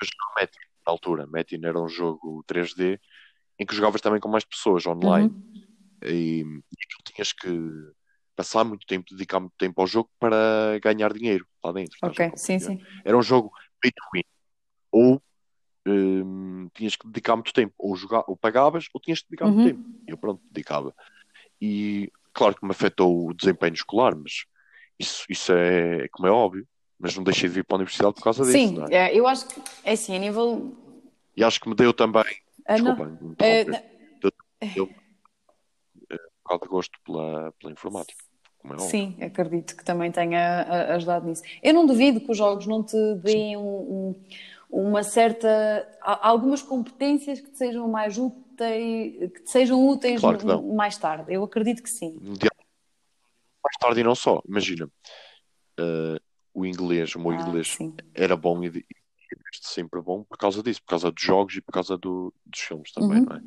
Mas 0.00 0.10
no 0.10 0.40
metro, 0.40 0.60
na 0.86 0.92
altura. 0.92 1.26
Metin 1.26 1.64
era 1.64 1.80
um 1.80 1.88
jogo 1.88 2.44
3D 2.46 3.00
em 3.58 3.66
que 3.66 3.74
jogavas 3.74 4.00
também 4.00 4.20
com 4.20 4.28
mais 4.28 4.44
pessoas 4.44 4.86
online 4.86 5.28
uhum. 5.28 5.62
e, 6.04 6.40
e 6.40 6.86
tu 6.88 7.12
tinhas 7.12 7.32
que 7.32 7.48
passar 8.36 8.64
muito 8.64 8.86
tempo, 8.86 9.06
dedicar 9.10 9.40
muito 9.40 9.54
tempo 9.58 9.80
ao 9.80 9.86
jogo 9.86 10.10
para 10.18 10.78
ganhar 10.82 11.12
dinheiro 11.12 11.46
lá 11.64 11.72
dentro. 11.72 11.96
Ok, 12.02 12.32
sim, 12.36 12.58
sim. 12.58 12.80
Era 13.04 13.16
um 13.16 13.22
jogo 13.22 13.50
pay 13.80 13.90
to 13.90 14.02
win. 14.14 14.22
Ou 14.92 15.22
um, 15.86 16.68
tinhas 16.74 16.96
que 16.96 17.06
dedicar 17.06 17.34
muito 17.34 17.52
tempo, 17.52 17.74
ou, 17.78 17.96
jogar, 17.96 18.24
ou 18.26 18.36
pagavas, 18.36 18.88
ou 18.92 19.00
tinhas 19.00 19.20
que 19.20 19.28
dedicar 19.30 19.46
uhum. 19.46 19.54
muito 19.54 19.74
tempo. 19.74 20.00
Eu 20.06 20.18
pronto, 20.18 20.42
dedicava. 20.50 20.94
E 21.60 22.12
claro 22.32 22.54
que 22.54 22.64
me 22.64 22.72
afetou 22.72 23.28
o 23.28 23.34
desempenho 23.34 23.74
escolar, 23.74 24.14
mas 24.14 24.44
isso, 24.98 25.24
isso 25.30 25.52
é 25.52 26.08
como 26.08 26.28
é 26.28 26.30
óbvio 26.30 26.68
mas 26.98 27.16
não 27.16 27.24
deixei 27.24 27.48
de 27.48 27.54
vir 27.54 27.64
para 27.64 27.76
a 27.76 27.78
universidade 27.78 28.14
por 28.14 28.22
causa 28.22 28.44
disso. 28.44 28.52
Sim, 28.52 28.84
é? 28.90 29.14
eu 29.14 29.26
acho 29.26 29.46
que 29.46 29.60
é 29.84 29.92
assim, 29.92 30.16
a 30.16 30.18
nível. 30.18 30.74
E 31.36 31.44
acho 31.44 31.60
que 31.60 31.68
me 31.68 31.74
deu 31.74 31.92
também. 31.92 32.24
Ah, 32.66 32.74
desculpa, 32.74 33.04
não. 33.04 33.34
É, 33.38 33.64
deu, 33.64 34.32
deu 34.74 34.84
um 34.84 36.16
bocado 36.42 36.62
de 36.62 36.68
gosto 36.68 36.98
pela, 37.04 37.52
pela 37.60 37.72
informática. 37.72 38.24
É 38.64 38.78
Sim, 38.78 39.16
acredito 39.22 39.76
que 39.76 39.84
também 39.84 40.10
tenha 40.10 40.94
ajudado 40.94 41.26
nisso. 41.26 41.42
Eu 41.62 41.72
não 41.72 41.86
duvido 41.86 42.20
que 42.20 42.30
os 42.30 42.36
jogos 42.36 42.66
não 42.66 42.82
te 42.82 42.96
deem 43.22 43.56
um, 43.56 43.60
um, 43.62 44.14
uma 44.68 45.04
certa. 45.04 45.88
algumas 46.02 46.62
competências 46.62 47.40
que 47.40 47.50
te 47.50 47.58
sejam 47.58 47.88
mais 47.88 48.18
úteis, 48.18 49.32
que 49.32 49.42
te 49.42 49.50
sejam 49.50 49.86
úteis 49.86 50.20
claro 50.20 50.74
mais 50.74 50.98
tarde. 50.98 51.32
Eu 51.32 51.44
acredito 51.44 51.80
que 51.80 51.90
sim. 51.90 52.18
Mais 52.20 53.76
tarde 53.78 54.00
e 54.00 54.04
não 54.04 54.16
só. 54.16 54.42
Imagina. 54.48 54.90
Uh, 55.78 56.18
o 56.56 56.64
inglês, 56.64 57.14
o 57.14 57.20
meu 57.20 57.32
ah, 57.32 57.34
inglês 57.34 57.68
sim. 57.68 57.94
era 58.14 58.34
bom 58.34 58.64
e, 58.64 58.86
sempre 59.60 60.00
bom 60.00 60.24
por 60.24 60.38
causa 60.38 60.62
disso, 60.62 60.80
por 60.80 60.88
causa 60.88 61.12
dos 61.12 61.22
jogos 61.22 61.54
e 61.54 61.60
por 61.60 61.70
causa 61.70 61.98
do, 61.98 62.32
dos 62.46 62.60
filmes 62.60 62.92
também, 62.92 63.18
uhum. 63.18 63.26
não 63.26 63.36
é? 63.36 63.42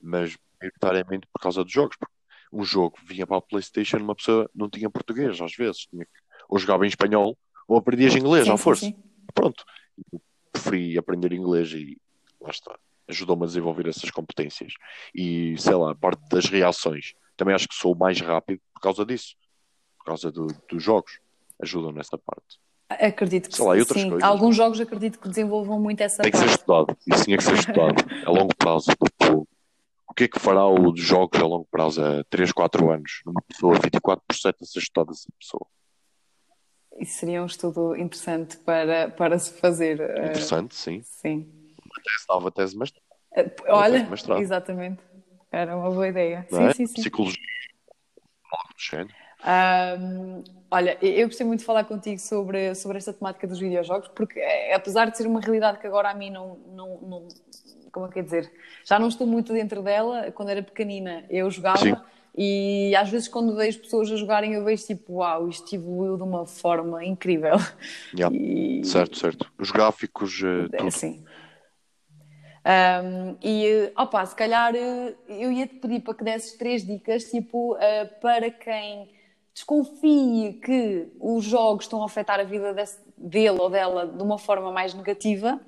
Mas 0.00 0.38
maioritariamente 0.60 1.26
por 1.26 1.40
causa 1.40 1.64
dos 1.64 1.72
jogos, 1.72 1.96
porque 1.96 2.14
um 2.52 2.62
jogo 2.62 2.96
vinha 3.04 3.26
para 3.26 3.38
a 3.38 3.42
Playstation 3.42 3.96
uma 3.96 4.14
pessoa 4.14 4.48
não 4.54 4.70
tinha 4.70 4.88
português 4.88 5.40
às 5.40 5.56
vezes, 5.56 5.86
tinha 5.86 6.06
ou 6.48 6.56
jogava 6.56 6.84
em 6.84 6.88
espanhol 6.88 7.36
ou 7.66 7.76
aprendias 7.76 8.14
inglês 8.14 8.44
sim, 8.44 8.52
à 8.52 8.56
força. 8.56 8.86
Sim, 8.86 8.94
Pronto, 9.34 9.64
eu 10.12 10.22
preferi 10.52 10.96
aprender 10.96 11.32
inglês 11.32 11.72
e 11.72 12.00
lá 12.40 12.50
está, 12.50 12.78
ajudou-me 13.08 13.42
a 13.42 13.46
desenvolver 13.46 13.88
essas 13.88 14.10
competências. 14.12 14.74
E 15.12 15.56
sei 15.58 15.74
lá, 15.74 15.90
a 15.90 15.96
parte 15.96 16.22
das 16.28 16.46
reações, 16.46 17.14
também 17.36 17.56
acho 17.56 17.66
que 17.66 17.74
sou 17.74 17.96
mais 17.96 18.20
rápido 18.20 18.60
por 18.72 18.80
causa 18.80 19.04
disso, 19.04 19.34
por 19.98 20.04
causa 20.04 20.30
do, 20.30 20.46
dos 20.68 20.80
jogos 20.80 21.18
ajudam 21.62 21.92
nessa 21.92 22.18
parte. 22.18 22.58
Acredito 22.88 23.48
que 23.48 23.56
Sei 23.56 23.64
lá, 23.64 23.74
sim. 23.76 24.10
Coisas. 24.10 24.22
Alguns 24.22 24.56
jogos 24.56 24.80
acredito 24.80 25.18
que 25.18 25.28
desenvolvam 25.28 25.80
muito 25.80 26.00
essa 26.02 26.22
Tem 26.22 26.30
que 26.30 26.36
parte. 26.36 26.50
ser 26.50 26.56
estudado. 26.58 26.96
Isso 27.06 27.24
tinha 27.24 27.36
que 27.36 27.44
ser 27.44 27.54
estudado 27.54 28.04
a 28.26 28.30
longo 28.30 28.54
prazo. 28.56 28.90
Tipo, 28.90 29.48
o 30.08 30.14
que 30.14 30.24
é 30.24 30.28
que 30.28 30.38
fará 30.38 30.66
os 30.66 31.00
jogos 31.00 31.40
a 31.40 31.46
longo 31.46 31.66
prazo 31.70 32.04
a 32.04 32.24
3, 32.24 32.52
4 32.52 32.90
anos? 32.90 33.22
Numa 33.24 33.40
pessoa, 33.42 33.74
24% 33.76 34.54
a 34.60 34.64
ser 34.64 34.78
estudado 34.78 35.12
essa 35.12 35.28
pessoa. 35.38 35.66
Isso 37.00 37.18
seria 37.18 37.42
um 37.42 37.46
estudo 37.46 37.96
interessante 37.96 38.58
para, 38.58 39.08
para 39.10 39.38
se 39.38 39.52
fazer. 39.54 39.98
Eh, 40.00 40.26
interessante, 40.26 40.74
sim. 40.74 41.00
Sim. 41.02 41.50
Uma 41.82 42.02
tese 42.04 42.24
nova, 42.28 42.50
tese 42.50 42.76
mestrado. 42.76 43.02
Uh, 43.34 43.50
olha, 43.68 44.08
exatamente. 44.38 45.02
Era 45.50 45.74
uma 45.76 45.90
boa 45.90 46.08
ideia. 46.08 46.46
Não 46.50 46.58
sim, 46.58 46.64
é? 46.66 46.74
sim, 46.74 46.86
sim. 46.86 46.94
Psicologia. 46.94 47.40
Algo 48.50 48.74
do 48.74 48.82
género. 48.82 49.21
Um, 49.44 50.44
olha, 50.70 50.96
eu 51.02 51.26
gostei 51.26 51.44
muito 51.44 51.60
de 51.60 51.66
falar 51.66 51.84
contigo 51.84 52.18
sobre, 52.20 52.74
sobre 52.74 52.98
esta 52.98 53.12
temática 53.12 53.46
dos 53.46 53.58
videojogos, 53.58 54.08
porque 54.08 54.38
eh, 54.38 54.72
apesar 54.74 55.10
de 55.10 55.16
ser 55.16 55.26
uma 55.26 55.40
realidade 55.40 55.78
que 55.78 55.86
agora 55.86 56.10
a 56.10 56.14
mim 56.14 56.30
não, 56.30 56.58
não, 56.68 56.98
não 57.02 57.28
como 57.90 58.06
é 58.06 58.08
que 58.08 58.20
é 58.20 58.22
dizer, 58.22 58.50
já 58.84 58.98
não 58.98 59.08
estou 59.08 59.26
muito 59.26 59.52
dentro 59.52 59.82
dela, 59.82 60.30
quando 60.32 60.50
era 60.50 60.62
pequenina 60.62 61.24
eu 61.28 61.50
jogava 61.50 61.78
Sim. 61.78 61.96
e 62.38 62.94
às 62.96 63.10
vezes 63.10 63.26
quando 63.26 63.56
vejo 63.56 63.80
pessoas 63.80 64.10
a 64.12 64.16
jogarem 64.16 64.54
eu 64.54 64.64
vejo 64.64 64.86
tipo, 64.86 65.14
uau, 65.14 65.48
isto 65.48 65.74
evoluiu 65.74 66.16
de 66.16 66.22
uma 66.22 66.46
forma 66.46 67.04
incrível. 67.04 67.56
Yeah. 68.14 68.34
E... 68.34 68.84
Certo, 68.84 69.18
certo. 69.18 69.52
Os 69.58 69.72
gráficos, 69.72 70.40
uh, 70.40 70.68
tudo. 70.70 70.90
Sim. 70.92 71.24
Um, 72.64 73.36
e 73.42 73.90
opa, 73.96 74.24
se 74.24 74.36
calhar 74.36 74.72
eu 74.76 75.50
ia-te 75.50 75.74
pedir 75.74 76.00
para 76.00 76.14
que 76.14 76.22
desses 76.22 76.56
três 76.56 76.86
dicas, 76.86 77.24
tipo, 77.24 77.74
uh, 77.74 78.20
para 78.20 78.52
quem 78.52 79.10
desconfie 79.54 80.60
que 80.64 81.08
os 81.20 81.44
jogos 81.44 81.84
estão 81.84 82.02
a 82.02 82.06
afetar 82.06 82.40
a 82.40 82.44
vida 82.44 82.72
desse, 82.72 82.98
dele 83.16 83.60
ou 83.60 83.68
dela 83.68 84.06
de 84.06 84.22
uma 84.22 84.38
forma 84.38 84.72
mais 84.72 84.94
negativa, 84.94 85.60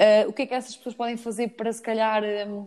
uh, 0.00 0.28
o 0.28 0.32
que 0.32 0.42
é 0.42 0.46
que 0.46 0.54
essas 0.54 0.76
pessoas 0.76 0.94
podem 0.94 1.16
fazer 1.16 1.48
para 1.48 1.72
se 1.72 1.82
calhar 1.82 2.22
um, 2.48 2.66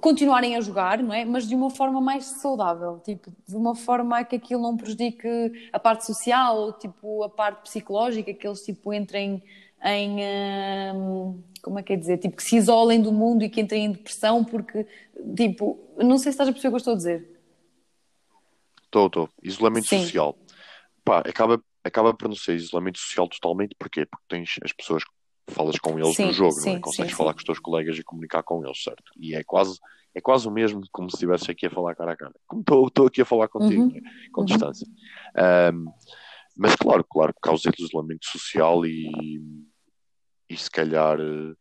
continuarem 0.00 0.56
a 0.56 0.60
jogar, 0.60 1.02
não 1.02 1.12
é? 1.12 1.24
Mas 1.24 1.48
de 1.48 1.54
uma 1.54 1.70
forma 1.70 2.00
mais 2.00 2.24
saudável, 2.24 3.00
tipo, 3.04 3.32
de 3.46 3.56
uma 3.56 3.74
forma 3.74 4.22
que 4.24 4.36
aquilo 4.36 4.62
não 4.62 4.76
prejudique 4.76 5.28
a 5.72 5.78
parte 5.78 6.06
social 6.06 6.56
ou 6.58 6.72
tipo 6.72 7.22
a 7.22 7.28
parte 7.28 7.62
psicológica, 7.62 8.32
que 8.32 8.46
eles 8.46 8.62
tipo 8.62 8.92
entrem 8.92 9.42
em 9.84 10.16
hum, 10.94 11.42
como 11.64 11.78
é 11.78 11.82
que 11.82 11.92
é 11.92 11.96
dizer? 11.96 12.18
Tipo, 12.18 12.36
que 12.36 12.42
se 12.42 12.56
isolem 12.56 13.00
do 13.00 13.12
mundo 13.12 13.42
e 13.42 13.48
que 13.48 13.60
entrem 13.60 13.86
em 13.86 13.92
depressão 13.92 14.44
porque, 14.44 14.86
tipo, 15.34 15.78
não 15.96 16.18
sei 16.18 16.30
se 16.30 16.36
estás 16.36 16.48
a 16.48 16.52
perceber 16.52 16.68
o 16.68 16.70
que 16.72 16.74
eu 16.74 16.78
estou 16.78 16.92
a 16.92 16.96
dizer. 16.96 17.33
Estou, 18.94 19.06
estou. 19.06 19.28
Isolamento 19.42 19.88
Sim. 19.88 20.02
social. 20.02 20.38
Pá, 21.04 21.18
acaba, 21.18 21.60
acaba 21.82 22.14
por 22.14 22.28
não 22.28 22.36
ser 22.36 22.54
isolamento 22.54 22.98
social 22.98 23.28
totalmente, 23.28 23.74
porquê? 23.76 24.06
Porque 24.06 24.24
tens 24.28 24.54
as 24.62 24.72
pessoas 24.72 25.02
falas 25.48 25.78
com 25.78 25.98
eles 25.98 26.14
Sim, 26.14 26.26
no 26.26 26.32
jogo, 26.32 26.52
sim, 26.52 26.70
não 26.70 26.76
é? 26.76 26.80
Consegues 26.80 27.10
sim, 27.10 27.18
falar 27.18 27.32
com 27.32 27.38
os 27.38 27.44
teus 27.44 27.58
colegas 27.58 27.98
e 27.98 28.04
comunicar 28.04 28.44
com 28.44 28.64
eles, 28.64 28.80
certo? 28.82 29.02
E 29.18 29.34
é 29.34 29.42
quase, 29.42 29.78
é 30.14 30.20
quase 30.20 30.46
o 30.46 30.50
mesmo 30.50 30.80
como 30.92 31.10
se 31.10 31.16
estivesse 31.16 31.50
aqui 31.50 31.66
a 31.66 31.70
falar 31.70 31.96
cara 31.96 32.12
a 32.12 32.16
cara. 32.16 32.32
Como 32.46 32.62
estou 32.86 33.06
aqui 33.06 33.20
a 33.20 33.24
falar 33.24 33.48
contigo, 33.48 33.82
Uhum, 33.82 33.90
né? 33.90 34.00
com 34.32 34.42
uhum. 34.42 34.46
distância. 34.46 34.86
Ahm, 35.36 35.86
mas 36.56 36.76
claro, 36.76 37.04
claro, 37.04 37.34
que 37.34 37.40
causa 37.40 37.72
isolamento 37.76 38.24
social 38.24 38.86
e, 38.86 39.42
e 40.48 40.56
se 40.56 40.70
calhar 40.70 41.18
eh, 41.20 41.54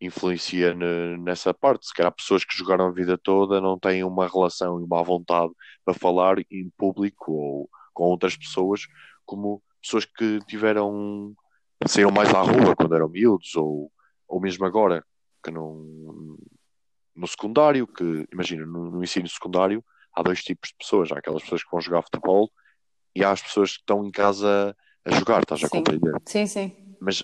influencia 0.00 0.74
ne- 0.74 1.16
nessa 1.18 1.52
parte. 1.52 1.86
Se 1.86 1.94
calhar 1.94 2.12
pessoas 2.12 2.44
que 2.44 2.56
jogaram 2.56 2.86
a 2.86 2.90
vida 2.92 3.18
toda 3.18 3.60
não 3.60 3.78
têm 3.78 4.02
uma 4.02 4.26
relação 4.26 4.80
e 4.80 4.84
uma 4.84 5.02
vontade 5.02 5.52
para 5.84 5.94
falar 5.94 6.38
em 6.50 6.70
público 6.76 7.32
ou 7.32 7.70
com 7.92 8.04
outras 8.04 8.36
pessoas, 8.36 8.82
como 9.26 9.62
pessoas 9.82 10.04
que 10.04 10.38
tiveram, 10.46 11.34
saíram 11.86 12.10
mais 12.10 12.32
à 12.34 12.40
rua 12.40 12.74
quando 12.74 12.94
eram 12.94 13.08
miúdos 13.08 13.54
ou, 13.56 13.92
ou 14.26 14.40
mesmo 14.40 14.64
agora, 14.64 15.04
que 15.44 15.50
não, 15.50 16.36
no 17.14 17.26
secundário, 17.26 17.86
que 17.86 18.26
imagina, 18.32 18.64
no, 18.64 18.90
no 18.90 19.02
ensino 19.04 19.28
secundário 19.28 19.84
há 20.14 20.22
dois 20.22 20.42
tipos 20.42 20.70
de 20.70 20.76
pessoas. 20.76 21.12
Há 21.12 21.18
aquelas 21.18 21.42
pessoas 21.42 21.62
que 21.62 21.70
vão 21.70 21.80
jogar 21.80 22.02
futebol 22.02 22.50
e 23.14 23.22
há 23.24 23.30
as 23.30 23.42
pessoas 23.42 23.72
que 23.72 23.80
estão 23.80 24.04
em 24.04 24.10
casa 24.10 24.74
a 25.04 25.10
jogar, 25.12 25.42
estás 25.42 25.62
a 25.62 25.68
Sim, 25.68 25.76
compreender? 25.78 26.14
sim, 26.26 26.46
sim. 26.46 26.96
Mas 27.00 27.22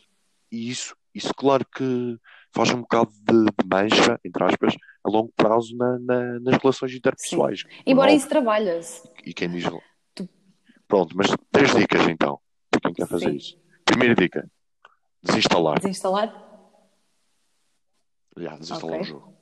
isso, 0.51 0.97
isso 1.15 1.33
claro 1.35 1.65
que 1.65 2.19
faz 2.57 2.71
um 2.71 2.81
bocado 2.81 3.11
de, 3.13 3.45
de 3.45 3.69
mancha, 3.69 4.19
entre 4.25 4.43
aspas, 4.45 4.75
a 5.05 5.11
longo 5.11 5.31
prazo 5.37 5.77
na- 5.77 5.99
na- 5.99 6.41
nas 6.41 6.57
relações 6.57 6.91
Sim. 6.93 6.99
interpessoais. 6.99 7.63
Embora 7.87 8.11
Não- 8.11 8.17
isso 8.17 8.29
trabalha-se. 8.29 9.09
e 9.25 9.35
quem 9.35 9.51
diz. 9.51 9.65
Tu- 10.15 10.29
Pronto, 10.89 11.15
mas 11.17 11.27
três 11.53 11.75
dicas 11.75 12.09
então, 12.09 12.41
para 12.71 12.81
quem 12.81 12.95
quer 12.95 13.07
fazer 13.07 13.31
Sim. 13.31 13.37
isso. 13.37 13.59
Primeira 13.85 14.15
dica: 14.15 14.51
desinstalar. 15.23 15.79
Desinstalar? 15.81 16.45
Já, 18.39 18.57
desinstalar 18.57 18.97
Ok. 18.97 19.01
o 19.01 19.05
jogo. 19.05 19.37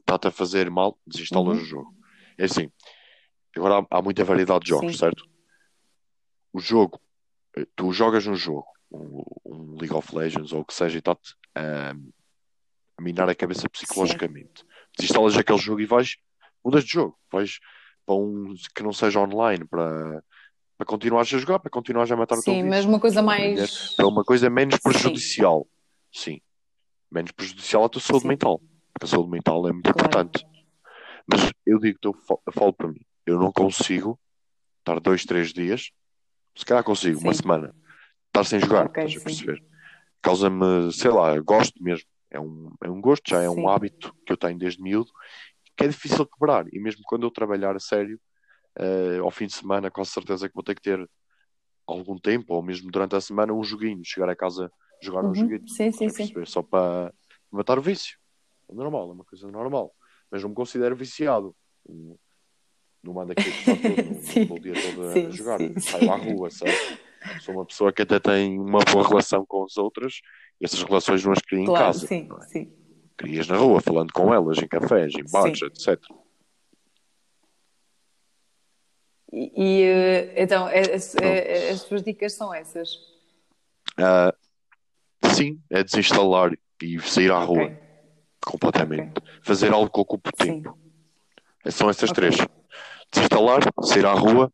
Está-te 0.00 0.28
a 0.28 0.30
fazer 0.30 0.70
mal, 0.70 0.98
desinstalas 1.06 1.56
Uhum. 1.58 1.62
o 1.62 1.66
jogo. 1.66 1.94
É 2.38 2.44
assim, 2.44 2.70
agora 3.56 3.78
há, 3.90 3.98
há 3.98 4.02
muita 4.02 4.24
variedade 4.24 4.64
de 4.64 4.70
jogos, 4.70 4.92
Sim. 4.92 4.98
certo? 4.98 5.24
O 6.52 6.60
jogo, 6.60 6.98
eh, 7.56 7.66
tu 7.76 7.92
jogas 7.92 8.26
um 8.26 8.34
jogo, 8.34 8.66
um, 8.90 9.76
League 9.78 9.94
of 9.94 10.14
Legends 10.14 10.52
ou 10.52 10.60
o 10.60 10.64
que 10.64 10.74
seja, 10.74 10.96
e 10.96 10.98
está-te 10.98 11.34
a, 11.54 11.90
a 12.96 13.02
minar 13.02 13.28
a 13.28 13.34
cabeça 13.34 13.68
psicologicamente. 13.68 14.64
Desinstalas 14.96 15.36
aquele 15.36 15.58
jogo 15.58 15.80
e 15.80 15.86
vais, 15.86 16.16
mudas 16.64 16.84
de 16.84 16.92
jogo, 16.92 17.18
vais 17.30 17.58
para 18.06 18.14
um 18.14 18.54
que 18.74 18.82
não 18.82 18.92
seja 18.92 19.20
online 19.20 19.64
para, 19.66 20.22
para 20.78 20.86
continuares 20.86 21.32
a 21.34 21.38
jogar, 21.38 21.58
para 21.58 21.70
continuares 21.70 22.10
a 22.10 22.16
matar 22.16 22.38
o 22.38 22.42
teu 22.42 22.54
Sim, 22.54 22.62
mas 22.64 22.84
uma 22.84 22.98
coisa 22.98 23.22
mais. 23.22 23.94
Para 23.94 24.06
uma 24.08 24.24
coisa 24.24 24.48
menos 24.48 24.76
Sim. 24.76 24.80
prejudicial. 24.82 25.66
Sim. 26.12 26.40
Menos 27.10 27.32
prejudicial 27.32 27.84
à 27.84 27.88
tua 27.88 28.00
saúde 28.00 28.22
Sim. 28.22 28.28
mental. 28.28 28.58
Porque 28.92 29.04
a 29.04 29.06
saúde 29.06 29.30
mental 29.30 29.68
é 29.68 29.72
muito 29.72 29.92
Claro. 29.92 30.08
importante. 30.08 30.46
Mas 31.26 31.52
eu 31.66 31.78
digo, 31.78 31.98
eu 32.02 32.14
fa- 32.14 32.38
eu 32.46 32.52
falo 32.52 32.72
para 32.72 32.88
mim, 32.88 33.00
eu 33.26 33.38
não 33.38 33.52
consigo 33.52 34.18
estar 34.78 34.98
dois, 34.98 35.26
três 35.26 35.52
dias, 35.52 35.90
se 36.56 36.64
calhar 36.64 36.82
consigo, 36.82 37.20
uma 37.20 37.34
Sim. 37.34 37.42
semana, 37.42 37.74
estar 38.40 38.44
sem 38.44 38.60
jogar, 38.60 38.86
Ok, 38.86 39.04
estás 39.06 39.16
a 39.16 39.20
sim. 39.20 39.24
perceber? 39.24 39.62
Causa-me, 40.22 40.92
sei 40.92 41.10
lá, 41.10 41.38
gosto 41.40 41.82
mesmo. 41.82 42.06
É 42.30 42.38
um, 42.38 42.70
é 42.82 42.90
um 42.90 43.00
gosto, 43.00 43.30
já 43.30 43.42
é 43.42 43.48
Sim. 43.48 43.60
um 43.60 43.68
hábito 43.68 44.14
que 44.26 44.32
eu 44.32 44.36
tenho 44.36 44.58
desde 44.58 44.82
miúdo, 44.82 45.10
que 45.76 45.84
é 45.84 45.88
difícil 45.88 46.26
quebrar. 46.26 46.66
E 46.72 46.78
mesmo 46.78 47.02
quando 47.06 47.26
eu 47.26 47.30
trabalhar 47.30 47.74
a 47.74 47.80
sério, 47.80 48.20
eh, 48.78 49.18
ao 49.18 49.30
fim 49.30 49.46
de 49.46 49.54
semana, 49.54 49.90
com 49.90 50.04
certeza 50.04 50.48
que 50.48 50.54
vou 50.54 50.62
ter 50.62 50.74
que 50.74 50.82
ter 50.82 51.08
algum 51.86 52.18
tempo, 52.18 52.54
ou 52.54 52.62
mesmo 52.62 52.90
durante 52.90 53.16
a 53.16 53.20
semana, 53.20 53.52
um 53.52 53.64
joguinho, 53.64 54.02
chegar 54.04 54.28
a 54.28 54.36
casa, 54.36 54.70
jogar 55.02 55.22
um 55.24 55.28
Uhum. 55.28 55.34
joguinho, 55.34 55.68
Sim, 55.68 55.90
sim, 55.90 56.08
sim. 56.10 56.44
Só 56.44 56.62
para 56.62 57.12
matar 57.50 57.78
o 57.78 57.82
vício. 57.82 58.18
É 58.68 58.74
normal, 58.74 59.08
é 59.08 59.12
uma 59.14 59.24
coisa 59.24 59.50
normal. 59.50 59.94
Mas 60.30 60.42
não 60.42 60.50
me 60.50 60.54
considero 60.54 60.94
viciado. 60.94 61.56
Não- 61.88 62.18
mando 63.14 63.32
aqui 63.32 63.40
o 64.50 64.60
Sim. 64.60 64.60
dia 64.60 64.74
todo 64.82 65.02
a 65.02 65.14
Sim, 65.14 65.32
jogar. 65.32 65.58
sim, 65.58 65.80
Saio 65.80 66.10
à 66.10 66.16
rua, 66.16 66.50
sabe? 66.50 66.76
Sou 67.40 67.54
uma 67.54 67.64
pessoa 67.66 67.92
que 67.92 68.02
até 68.02 68.18
tem 68.18 68.58
uma 68.58 68.80
boa 68.80 69.06
relação 69.06 69.44
com 69.46 69.64
as 69.64 69.76
outras 69.76 70.20
e 70.60 70.64
essas 70.64 70.82
relações 70.82 71.24
não 71.24 71.32
as 71.32 71.40
cria 71.40 71.60
em 71.60 71.66
Claro, 71.66 71.86
casa. 71.86 72.06
sim, 72.06 72.28
é? 72.30 72.42
sim. 72.46 72.72
Crias 73.16 73.48
na 73.48 73.56
rua, 73.56 73.80
falando 73.80 74.12
com 74.12 74.32
elas, 74.32 74.58
em 74.58 74.68
cafés, 74.68 75.12
em 75.14 75.24
bares, 75.30 75.58
Sim. 75.58 75.66
etc. 75.66 76.00
E, 79.32 79.52
e, 79.56 79.82
eh, 79.82 80.42
então, 80.42 80.68
é- 80.68 80.94
as, 80.94 81.14
é- 81.16 81.70
as 81.70 81.84
tuas 81.84 82.02
dicas 82.02 82.32
são 82.32 82.54
essas. 82.54 82.96
Ah, 83.96 84.32
sim, 85.34 85.60
é 85.70 85.82
desinstalar 85.82 86.56
e 86.82 86.98
sair 87.00 87.30
à 87.30 87.40
rua 87.40 87.64
Ok. 87.64 87.76
completamente. 88.46 89.20
Fazer 89.42 89.72
algo 89.72 89.90
que 89.90 90.00
ocupe 90.00 90.30
o 90.30 90.42
Sim. 90.44 90.62
tempo. 90.62 90.78
São 91.70 91.90
essas 91.90 92.10
Ok. 92.10 92.14
três. 92.14 92.36
Desinstalar, 93.12 93.60
sair 93.82 94.06
à 94.06 94.12
rua, 94.12 94.52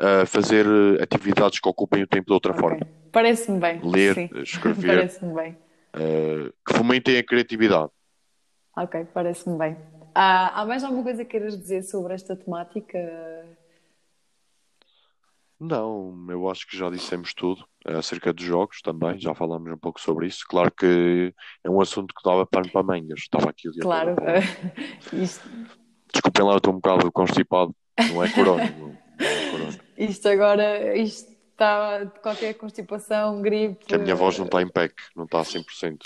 ah, 0.00 0.26
fazer 0.26 0.66
atividades 1.00 1.60
que 1.60 1.68
ocupem 1.68 2.02
o 2.02 2.06
tempo 2.06 2.26
de 2.26 2.32
outra 2.32 2.52
Ok. 2.52 2.60
forma. 2.60 2.86
Parece-me 3.12 3.58
bem. 3.60 3.80
Ler, 3.82 4.14
Sim. 4.14 4.30
escrever, 4.42 4.96
Parece-me 4.96 5.34
bem. 5.34 5.58
ah, 5.94 6.52
que 6.66 6.74
fomentem 6.74 7.18
a 7.18 7.24
criatividade. 7.24 7.90
Ok, 8.76 9.04
parece-me 9.12 9.58
bem. 9.58 9.76
Há, 10.14 10.60
há 10.60 10.64
mais 10.66 10.82
alguma 10.82 11.02
coisa 11.02 11.24
que 11.24 11.30
queiras 11.32 11.58
dizer 11.58 11.82
sobre 11.82 12.14
esta 12.14 12.34
temática? 12.36 12.98
Não, 15.58 16.26
eu 16.30 16.48
acho 16.48 16.66
que 16.66 16.74
já 16.76 16.88
dissemos 16.88 17.34
tudo 17.34 17.66
acerca 17.84 18.32
dos 18.32 18.44
jogos 18.44 18.80
também, 18.80 19.20
já 19.20 19.34
falámos 19.34 19.70
um 19.70 19.76
pouco 19.76 20.00
sobre 20.00 20.26
isso. 20.26 20.44
Claro 20.48 20.70
que 20.72 21.34
é 21.62 21.68
um 21.68 21.80
assunto 21.82 22.14
que 22.14 22.22
dava 22.24 22.46
pano 22.46 22.70
para 22.70 22.82
mangas. 22.82 23.20
Estava 23.20 23.50
aqui 23.50 23.68
o 23.68 23.72
dia 23.72 23.82
Claro, 23.82 24.14
isto, 25.12 25.46
Desculpem 26.12 26.44
lá, 26.46 26.52
eu 26.52 26.56
estou 26.58 26.72
um 26.72 26.76
bocado 26.80 27.12
constipado. 27.12 27.74
Não 28.08 28.24
é 28.24 28.28
corona, 28.32 28.70
não 28.70 28.98
é 29.20 29.50
corona. 29.50 29.78
Isto 30.04 30.28
agora, 30.28 30.96
isto 30.96 31.30
está 31.50 32.06
qualquer 32.22 32.54
constipação, 32.54 33.42
gripe. 33.42 33.84
Que 33.84 33.94
a 33.94 33.98
minha 33.98 34.14
voz 34.14 34.38
não 34.38 34.46
está 34.46 34.62
em 34.62 34.68
PEC, 34.68 34.94
não 35.14 35.24
está 35.24 35.40
a 35.40 35.44
100%. 35.44 35.98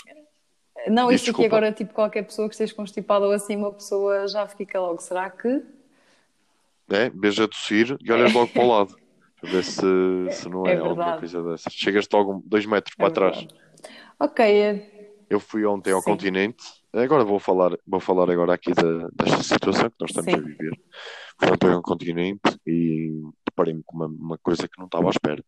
Não, 0.87 1.09
Diz 1.09 1.21
isto 1.21 1.31
aqui 1.31 1.45
agora, 1.45 1.71
tipo, 1.71 1.93
qualquer 1.93 2.23
pessoa 2.23 2.47
que 2.47 2.53
esteja 2.53 2.73
constipada 2.75 3.25
ou 3.25 3.31
assim, 3.31 3.55
uma 3.55 3.71
pessoa 3.71 4.27
já 4.27 4.45
fica 4.47 4.79
logo. 4.79 5.01
Será 5.01 5.29
que? 5.29 5.63
É, 6.89 7.09
veja 7.09 7.45
a 7.45 7.47
tossir 7.47 7.97
e 7.99 8.11
olhas 8.11 8.33
logo 8.33 8.51
para 8.51 8.63
o 8.63 8.67
lado. 8.67 8.95
Para 9.41 9.51
ver 9.51 9.63
se, 9.63 9.81
se 10.31 10.49
não 10.49 10.65
é, 10.65 10.75
É 10.75 10.79
alguma 10.79 11.17
coisa 11.17 11.43
dessas. 11.43 11.73
Chegas 11.73 12.07
logo 12.11 12.41
dois 12.45 12.65
metros 12.65 12.95
É 12.97 13.01
para 13.01 13.13
trás. 13.13 13.45
Ok, 14.17 15.25
Eu 15.29 15.39
fui 15.39 15.65
ontem 15.65 15.91
ao 15.91 16.01
Sim. 16.01 16.11
continente. 16.11 16.63
Agora 16.93 17.25
vou 17.25 17.37
falar, 17.37 17.77
vou 17.85 17.99
falar 17.99 18.29
agora 18.31 18.53
aqui 18.53 18.73
da, 18.73 19.07
desta 19.13 19.43
situação 19.43 19.89
que 19.89 19.95
nós 19.99 20.09
estamos 20.11 20.31
Sim. 20.31 20.39
a 20.39 20.41
viver. 20.41 20.79
Fui 21.37 21.51
ontem 21.51 21.69
ao 21.69 21.81
continente 21.81 22.57
e 22.65 23.11
deparei-me 23.55 23.81
com 23.83 23.95
uma, 23.95 24.05
uma 24.07 24.37
coisa 24.37 24.67
que 24.67 24.77
não 24.77 24.85
estava 24.85 25.07
à 25.07 25.09
espera. 25.09 25.43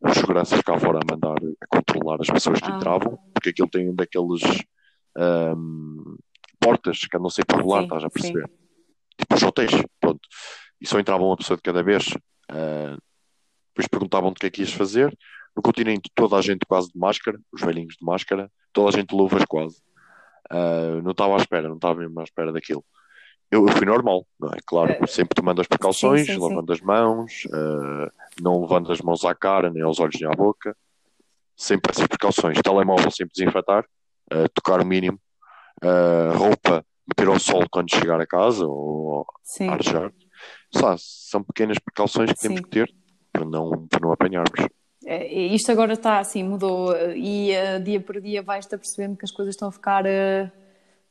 Os 0.00 0.14
seguranças 0.14 0.60
cá 0.62 0.78
fora 0.78 0.98
a 0.98 1.12
mandar 1.14 1.36
a 1.60 1.66
controlar 1.68 2.16
as 2.20 2.26
pessoas 2.28 2.58
que 2.58 2.70
Ah. 2.70 2.76
entravam, 2.76 3.18
porque 3.34 3.50
aquilo 3.50 3.68
tem 3.68 3.88
um 3.90 3.94
daqueles 3.94 4.40
ahm, 5.16 6.16
portas 6.58 6.98
que 7.00 7.16
andam 7.16 7.30
sempre 7.30 7.56
a 7.56 7.60
rolar, 7.60 7.80
Sim, 7.80 7.84
estás 7.84 8.04
a 8.04 8.08
sim. 8.08 8.12
perceber? 8.12 8.50
Tipo 9.18 9.34
os 9.34 9.42
hotéis, 9.42 9.70
pronto. 10.00 10.20
E 10.80 10.86
só 10.86 10.98
entrava 10.98 11.22
uma 11.22 11.36
pessoa 11.36 11.56
de 11.56 11.62
cada 11.62 11.82
vez. 11.82 12.06
Ah, 12.50 12.96
depois 13.68 13.86
perguntavam-te 13.88 14.36
o 14.38 14.40
que 14.40 14.46
é 14.46 14.50
que 14.50 14.62
ias 14.62 14.72
fazer. 14.72 15.16
No 15.54 15.62
continente, 15.62 16.10
toda 16.14 16.36
a 16.36 16.40
gente 16.42 16.60
quase 16.66 16.90
de 16.92 16.98
máscara, 16.98 17.38
os 17.52 17.60
velhinhos 17.60 17.96
de 17.98 18.04
máscara, 18.04 18.50
toda 18.72 18.88
a 18.88 18.92
gente 18.92 19.10
de 19.10 19.16
luvas 19.16 19.44
quase. 19.44 19.82
Ah, 20.50 21.00
não 21.02 21.10
estava 21.10 21.34
à 21.34 21.36
espera, 21.36 21.68
não 21.68 21.76
estava 21.76 22.00
mesmo 22.00 22.18
à 22.20 22.24
espera 22.24 22.52
daquilo. 22.52 22.84
Eu, 23.50 23.66
fui 23.68 23.84
normal, 23.84 24.24
não 24.38 24.48
é? 24.50 24.58
Claro, 24.64 24.92
É. 24.92 25.06
sempre 25.06 25.34
tomando 25.34 25.60
as 25.60 25.66
precauções, 25.66 26.20
Sim, 26.20 26.34
sim, 26.34 26.38
sim. 26.40 26.48
lavando 26.48 26.72
as 26.72 26.80
mãos, 26.80 27.42
ah, 27.52 28.12
não 28.40 28.60
levando 28.60 28.92
as 28.92 29.00
mãos 29.00 29.24
à 29.24 29.34
cara, 29.34 29.70
nem 29.70 29.82
aos 29.82 29.98
olhos, 29.98 30.20
nem 30.20 30.30
à 30.30 30.34
boca. 30.34 30.76
Sempre 31.56 31.90
essas 31.90 32.06
precauções. 32.06 32.58
Telemóvel 32.62 33.10
sempre 33.10 33.32
desinfetar, 33.36 33.84
ah, 34.30 34.46
tocar 34.54 34.80
o 34.80 34.86
mínimo. 34.86 35.18
Ah, 35.82 36.32
roupa, 36.36 36.84
meter 37.08 37.28
ao 37.28 37.40
sol 37.40 37.64
quando 37.70 37.90
chegar 37.92 38.20
a 38.20 38.26
casa 38.26 38.64
ou 38.66 39.26
sim. 39.42 39.68
arejar. 39.68 40.12
Sabe, 40.72 40.96
são 41.00 41.42
pequenas 41.42 41.78
precauções 41.78 42.32
que 42.32 42.38
temos 42.40 42.58
Sim. 42.58 42.62
que 42.62 42.70
ter 42.70 42.94
para 43.32 43.44
não, 43.44 43.86
para 43.88 44.00
não 44.00 44.12
apanharmos. 44.12 44.68
É, 45.04 45.26
Isto 45.26 45.72
agora 45.72 45.94
está 45.94 46.18
assim, 46.20 46.44
mudou 46.44 46.94
e 47.16 47.50
dia 47.82 48.00
por 48.00 48.20
dia 48.20 48.42
vais-te 48.42 48.74
apercebendo 48.74 49.16
que 49.16 49.24
as 49.24 49.32
coisas 49.32 49.54
estão 49.54 49.68
a 49.68 49.72
ficar 49.72 50.04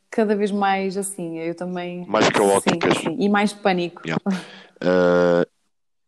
cada 0.10 0.36
vez 0.36 0.52
mais 0.52 0.98
assim. 0.98 1.38
Eu 1.40 1.56
também. 1.56 2.06
Mais 2.08 2.30
caóticas. 2.30 2.98
Sim, 2.98 3.04
sim. 3.04 3.16
E 3.20 3.30
mais 3.30 3.54
pânico. 3.54 4.02
Yeah. 4.06 4.22
Uh, 4.82 5.46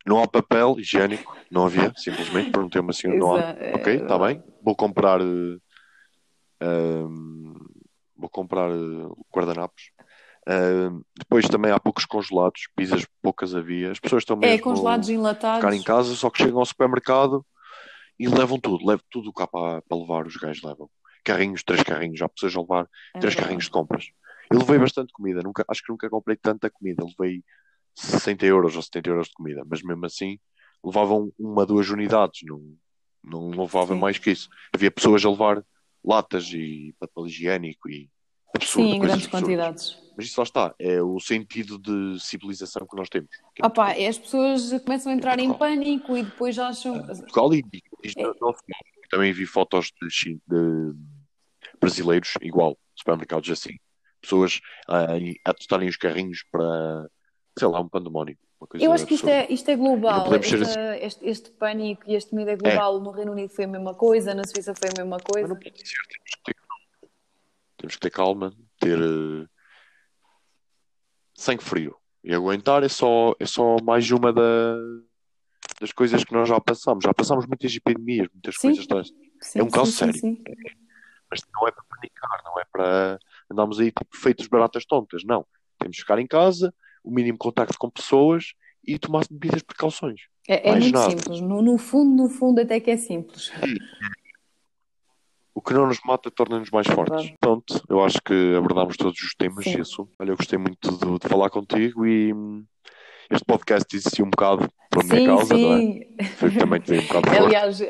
Não 0.06 0.22
há 0.22 0.26
papel 0.26 0.76
higiênico, 0.80 1.36
não 1.50 1.66
havia, 1.66 1.92
simplesmente. 1.96 2.50
Perguntei-me 2.50 2.90
assim, 2.90 3.08
não 3.08 3.34
há. 3.36 3.54
Ok, 3.74 3.92
é 3.92 3.96
está 3.96 4.18
bem. 4.18 4.42
Vou 4.62 4.74
comprar. 4.74 5.20
eh, 5.20 5.58
ehm, 6.60 7.54
vou 8.16 8.28
comprar 8.28 8.70
eh, 8.70 9.08
guardanapos. 9.34 9.90
Ehm, 10.48 11.00
depois 11.16 11.48
também 11.48 11.70
há 11.70 11.78
poucos 11.78 12.04
congelados, 12.04 12.62
pizzas 12.74 13.06
poucas 13.22 13.54
havia. 13.54 13.92
As 13.92 14.00
pessoas 14.00 14.22
estão 14.22 14.36
É, 14.38 14.40
mesmo 14.50 14.62
congelados 14.62 15.08
a 15.08 15.12
ficar 15.12 15.18
em 15.18 15.20
enlatados. 15.20 15.82
casa, 15.84 16.14
só 16.16 16.30
que 16.30 16.42
chegam 16.42 16.58
ao 16.58 16.66
supermercado 16.66 17.44
e 18.18 18.26
levam 18.28 18.58
tudo, 18.58 18.84
levam 18.84 19.04
tudo 19.10 19.32
cá 19.32 19.46
para, 19.46 19.82
para 19.82 19.98
levar, 19.98 20.26
os 20.26 20.36
gajos 20.36 20.62
levam. 20.62 20.88
Carrinhos, 21.24 21.62
três 21.62 21.82
carrinhos, 21.82 22.18
já 22.18 22.28
pessoas 22.28 22.56
a 22.56 22.60
levar 22.60 22.88
É 23.14 23.18
três 23.20 23.34
carrinhos 23.34 23.64
de 23.64 23.70
compras. 23.70 24.06
Eu 24.50 24.58
levei 24.58 24.78
bastante 24.78 25.12
comida, 25.12 25.40
nunca, 25.42 25.64
acho 25.68 25.82
que 25.82 25.90
nunca 25.90 26.10
comprei 26.10 26.36
tanta 26.36 26.68
comida, 26.68 27.04
levei 27.04 27.42
60 27.94 28.44
euros 28.46 28.76
ou 28.76 28.82
70 28.82 29.08
euros 29.10 29.26
de 29.28 29.34
comida, 29.34 29.62
mas 29.66 29.82
mesmo 29.82 30.04
assim 30.04 30.38
levavam 30.84 31.32
uma, 31.38 31.64
duas 31.64 31.88
unidades, 31.90 32.40
não, 32.44 32.60
não 33.22 33.50
levava 33.50 33.94
Sim. 33.94 34.00
mais 34.00 34.18
que 34.18 34.30
isso. 34.30 34.48
Havia 34.74 34.90
pessoas 34.90 35.24
a 35.24 35.30
levar 35.30 35.64
latas 36.04 36.48
e 36.52 36.94
papel 36.98 37.26
higiênico 37.28 37.88
e 37.88 38.10
absurdo, 38.54 38.88
Sim, 38.90 38.96
em 38.96 38.98
grandes 38.98 39.24
absurdas. 39.26 39.40
quantidades. 39.40 40.02
Mas 40.16 40.26
isso 40.26 40.38
lá 40.40 40.44
está, 40.44 40.74
é 40.78 41.00
o 41.00 41.18
sentido 41.20 41.78
de 41.78 42.20
civilização 42.20 42.86
que 42.86 42.96
nós 42.96 43.08
temos. 43.08 43.30
que 43.54 43.62
é 43.62 43.66
Opa, 43.66 43.92
as 43.92 44.18
pessoas 44.18 44.70
começam 44.82 45.10
a 45.12 45.14
entrar 45.14 45.38
em 45.38 45.48
Portugal. 45.48 45.70
pânico 45.70 46.16
e 46.18 46.22
depois 46.24 46.58
acham. 46.58 47.02
Portugal 47.06 47.54
e, 47.54 47.64
e 48.04 48.08
É. 48.18 48.32
também 49.08 49.32
vi 49.32 49.46
fotos 49.46 49.90
de, 50.02 50.34
de 50.46 50.92
brasileiros 51.92 52.34
igual, 52.40 52.78
supermercados 52.94 53.50
assim, 53.50 53.76
pessoas 54.20 54.60
ah, 54.88 55.18
em- 55.18 55.36
a 55.44 55.52
testarem 55.52 55.88
os 55.88 55.96
carrinhos 55.96 56.44
para, 56.50 57.08
sei 57.58 57.68
lá, 57.68 57.80
um 57.80 57.88
pandemónio. 57.88 58.38
Eu 58.78 58.92
acho 58.92 59.04
que 59.04 59.14
isto 59.14 59.28
é, 59.28 59.48
isto 59.50 59.68
é 59.68 59.74
global. 59.76 60.24
ser 60.44 60.62
Esta- 60.62 60.96
este, 60.98 61.26
este 61.28 61.50
pânico 61.50 62.04
e 62.06 62.14
este 62.14 62.32
medo 62.32 62.48
é 62.50 62.56
global. 62.56 63.00
No 63.00 63.10
Reino 63.10 63.32
Unido 63.32 63.50
foi 63.50 63.64
a 63.64 63.68
mesma 63.68 63.92
coisa, 63.92 64.32
na 64.32 64.44
Suíça 64.44 64.72
foi 64.72 64.88
a 64.88 65.02
mesma 65.02 65.18
coisa. 65.18 65.48
não 65.48 65.56
pode 65.56 65.76
ser, 65.84 65.96
temos 66.06 66.30
que 66.36 66.42
ter 66.44 66.54
calma. 66.54 67.10
Temos 67.76 67.94
que 67.96 68.00
ter 68.00 68.10
calma, 68.10 68.54
ter 68.78 68.98
eh, 69.00 69.46
sangue 71.34 71.64
frio. 71.64 71.96
E 72.22 72.32
aguentar 72.32 72.84
é 72.84 72.88
só, 72.88 73.34
é 73.40 73.46
só 73.46 73.76
mais 73.82 74.08
uma 74.12 74.32
da- 74.32 74.76
das 75.80 75.90
coisas 75.90 76.22
que 76.22 76.32
nós 76.32 76.48
já 76.48 76.60
passamos. 76.60 77.02
Já 77.02 77.12
passamos 77.12 77.44
muitas 77.46 77.74
epidemias, 77.74 78.28
muitas 78.32 78.54
Sim. 78.54 78.68
coisas. 78.76 79.12
Sim, 79.40 79.58
é 79.58 79.62
um 79.64 79.68
caso 79.70 79.90
sim, 79.90 80.12
sério. 80.12 80.38
Mas 81.32 81.40
não 81.54 81.66
é 81.66 81.72
para 81.72 81.82
panicar, 81.88 82.42
não 82.44 82.60
é 82.60 82.64
para 82.70 83.18
andarmos 83.50 83.80
aí 83.80 83.86
tipo, 83.86 84.14
feitos 84.14 84.46
baratas 84.48 84.84
tontas, 84.84 85.24
não. 85.24 85.46
Temos 85.78 85.96
que 85.96 86.02
ficar 86.02 86.18
em 86.18 86.26
casa, 86.26 86.74
o 87.02 87.10
mínimo 87.10 87.38
contacto 87.38 87.78
com 87.78 87.88
pessoas 87.88 88.52
e 88.86 88.98
tomar 88.98 89.24
medidas 89.30 89.60
de 89.60 89.64
precauções. 89.64 90.20
É, 90.46 90.68
é 90.68 90.72
muito 90.72 90.92
nada. 90.92 91.10
simples. 91.10 91.40
No, 91.40 91.62
no 91.62 91.78
fundo, 91.78 92.22
no 92.22 92.28
fundo, 92.28 92.60
até 92.60 92.78
que 92.80 92.90
é 92.90 92.98
simples. 92.98 93.50
O 95.54 95.62
que 95.62 95.72
não 95.72 95.86
nos 95.86 96.00
mata 96.04 96.30
torna-nos 96.30 96.70
mais 96.70 96.86
fortes. 96.86 97.16
Verdade. 97.16 97.38
Pronto, 97.40 97.82
eu 97.88 98.04
acho 98.04 98.20
que 98.22 98.54
abordámos 98.54 98.96
todos 98.98 99.18
os 99.22 99.34
temas 99.34 99.64
Sim. 99.64 99.78
e 99.78 99.80
isso. 99.80 100.06
Olha, 100.18 100.32
eu 100.32 100.36
gostei 100.36 100.58
muito 100.58 100.90
de, 100.90 101.18
de 101.18 101.28
falar 101.28 101.48
contigo 101.48 102.04
e 102.04 102.34
hum, 102.34 102.64
este 103.32 103.44
podcast 103.44 103.96
existiu 103.96 104.24
um 104.26 104.30
bocado 104.30 104.68
pela 104.90 105.04
minha 105.04 105.16
Sim, 105.20 105.26
causa, 105.26 105.54
não 105.56 105.72
é? 105.72 105.78
sim. 105.78 106.06
Foi 106.36 106.50
também 106.50 106.80
dei 106.80 106.98
um 106.98 107.02
bocado. 107.02 107.30
Aliás, 107.44 107.80
eu, 107.80 107.88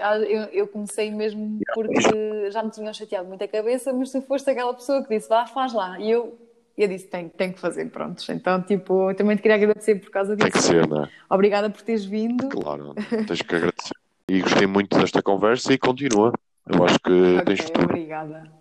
eu 0.52 0.66
comecei 0.68 1.10
mesmo 1.10 1.58
porque 1.74 2.50
já 2.50 2.62
me 2.62 2.70
tinham 2.70 2.92
chateado 2.94 3.28
muito 3.28 3.42
a 3.42 3.48
cabeça, 3.48 3.92
mas 3.92 4.10
tu 4.12 4.22
foste 4.22 4.48
aquela 4.50 4.72
pessoa 4.74 5.02
que 5.02 5.14
disse, 5.14 5.28
vá, 5.28 5.46
faz 5.46 5.72
lá. 5.72 5.98
E 5.98 6.10
eu, 6.10 6.38
eu 6.78 6.88
disse, 6.88 7.06
tenho, 7.08 7.28
tenho 7.30 7.52
que 7.52 7.60
fazer, 7.60 7.90
prontos. 7.90 8.28
Então, 8.28 8.62
tipo, 8.62 9.10
eu 9.10 9.16
também 9.16 9.36
te 9.36 9.42
queria 9.42 9.56
agradecer 9.56 9.96
por 9.96 10.10
causa 10.10 10.36
Tem 10.36 10.50
que 10.50 10.56
disso. 10.58 10.68
ser, 10.68 10.86
não 10.86 11.04
é? 11.04 11.08
Obrigada 11.28 11.68
por 11.70 11.82
teres 11.82 12.04
vindo. 12.04 12.48
Claro, 12.48 12.94
tens 13.26 13.42
que 13.42 13.54
agradecer. 13.54 13.94
E 14.28 14.40
gostei 14.40 14.66
muito 14.66 14.96
desta 14.98 15.20
conversa 15.22 15.72
e 15.72 15.78
continua. 15.78 16.32
Eu 16.66 16.84
acho 16.84 16.98
que 17.00 17.10
tens 17.44 17.60
Ok, 17.60 17.66
futuro. 17.66 17.84
obrigada. 17.86 18.52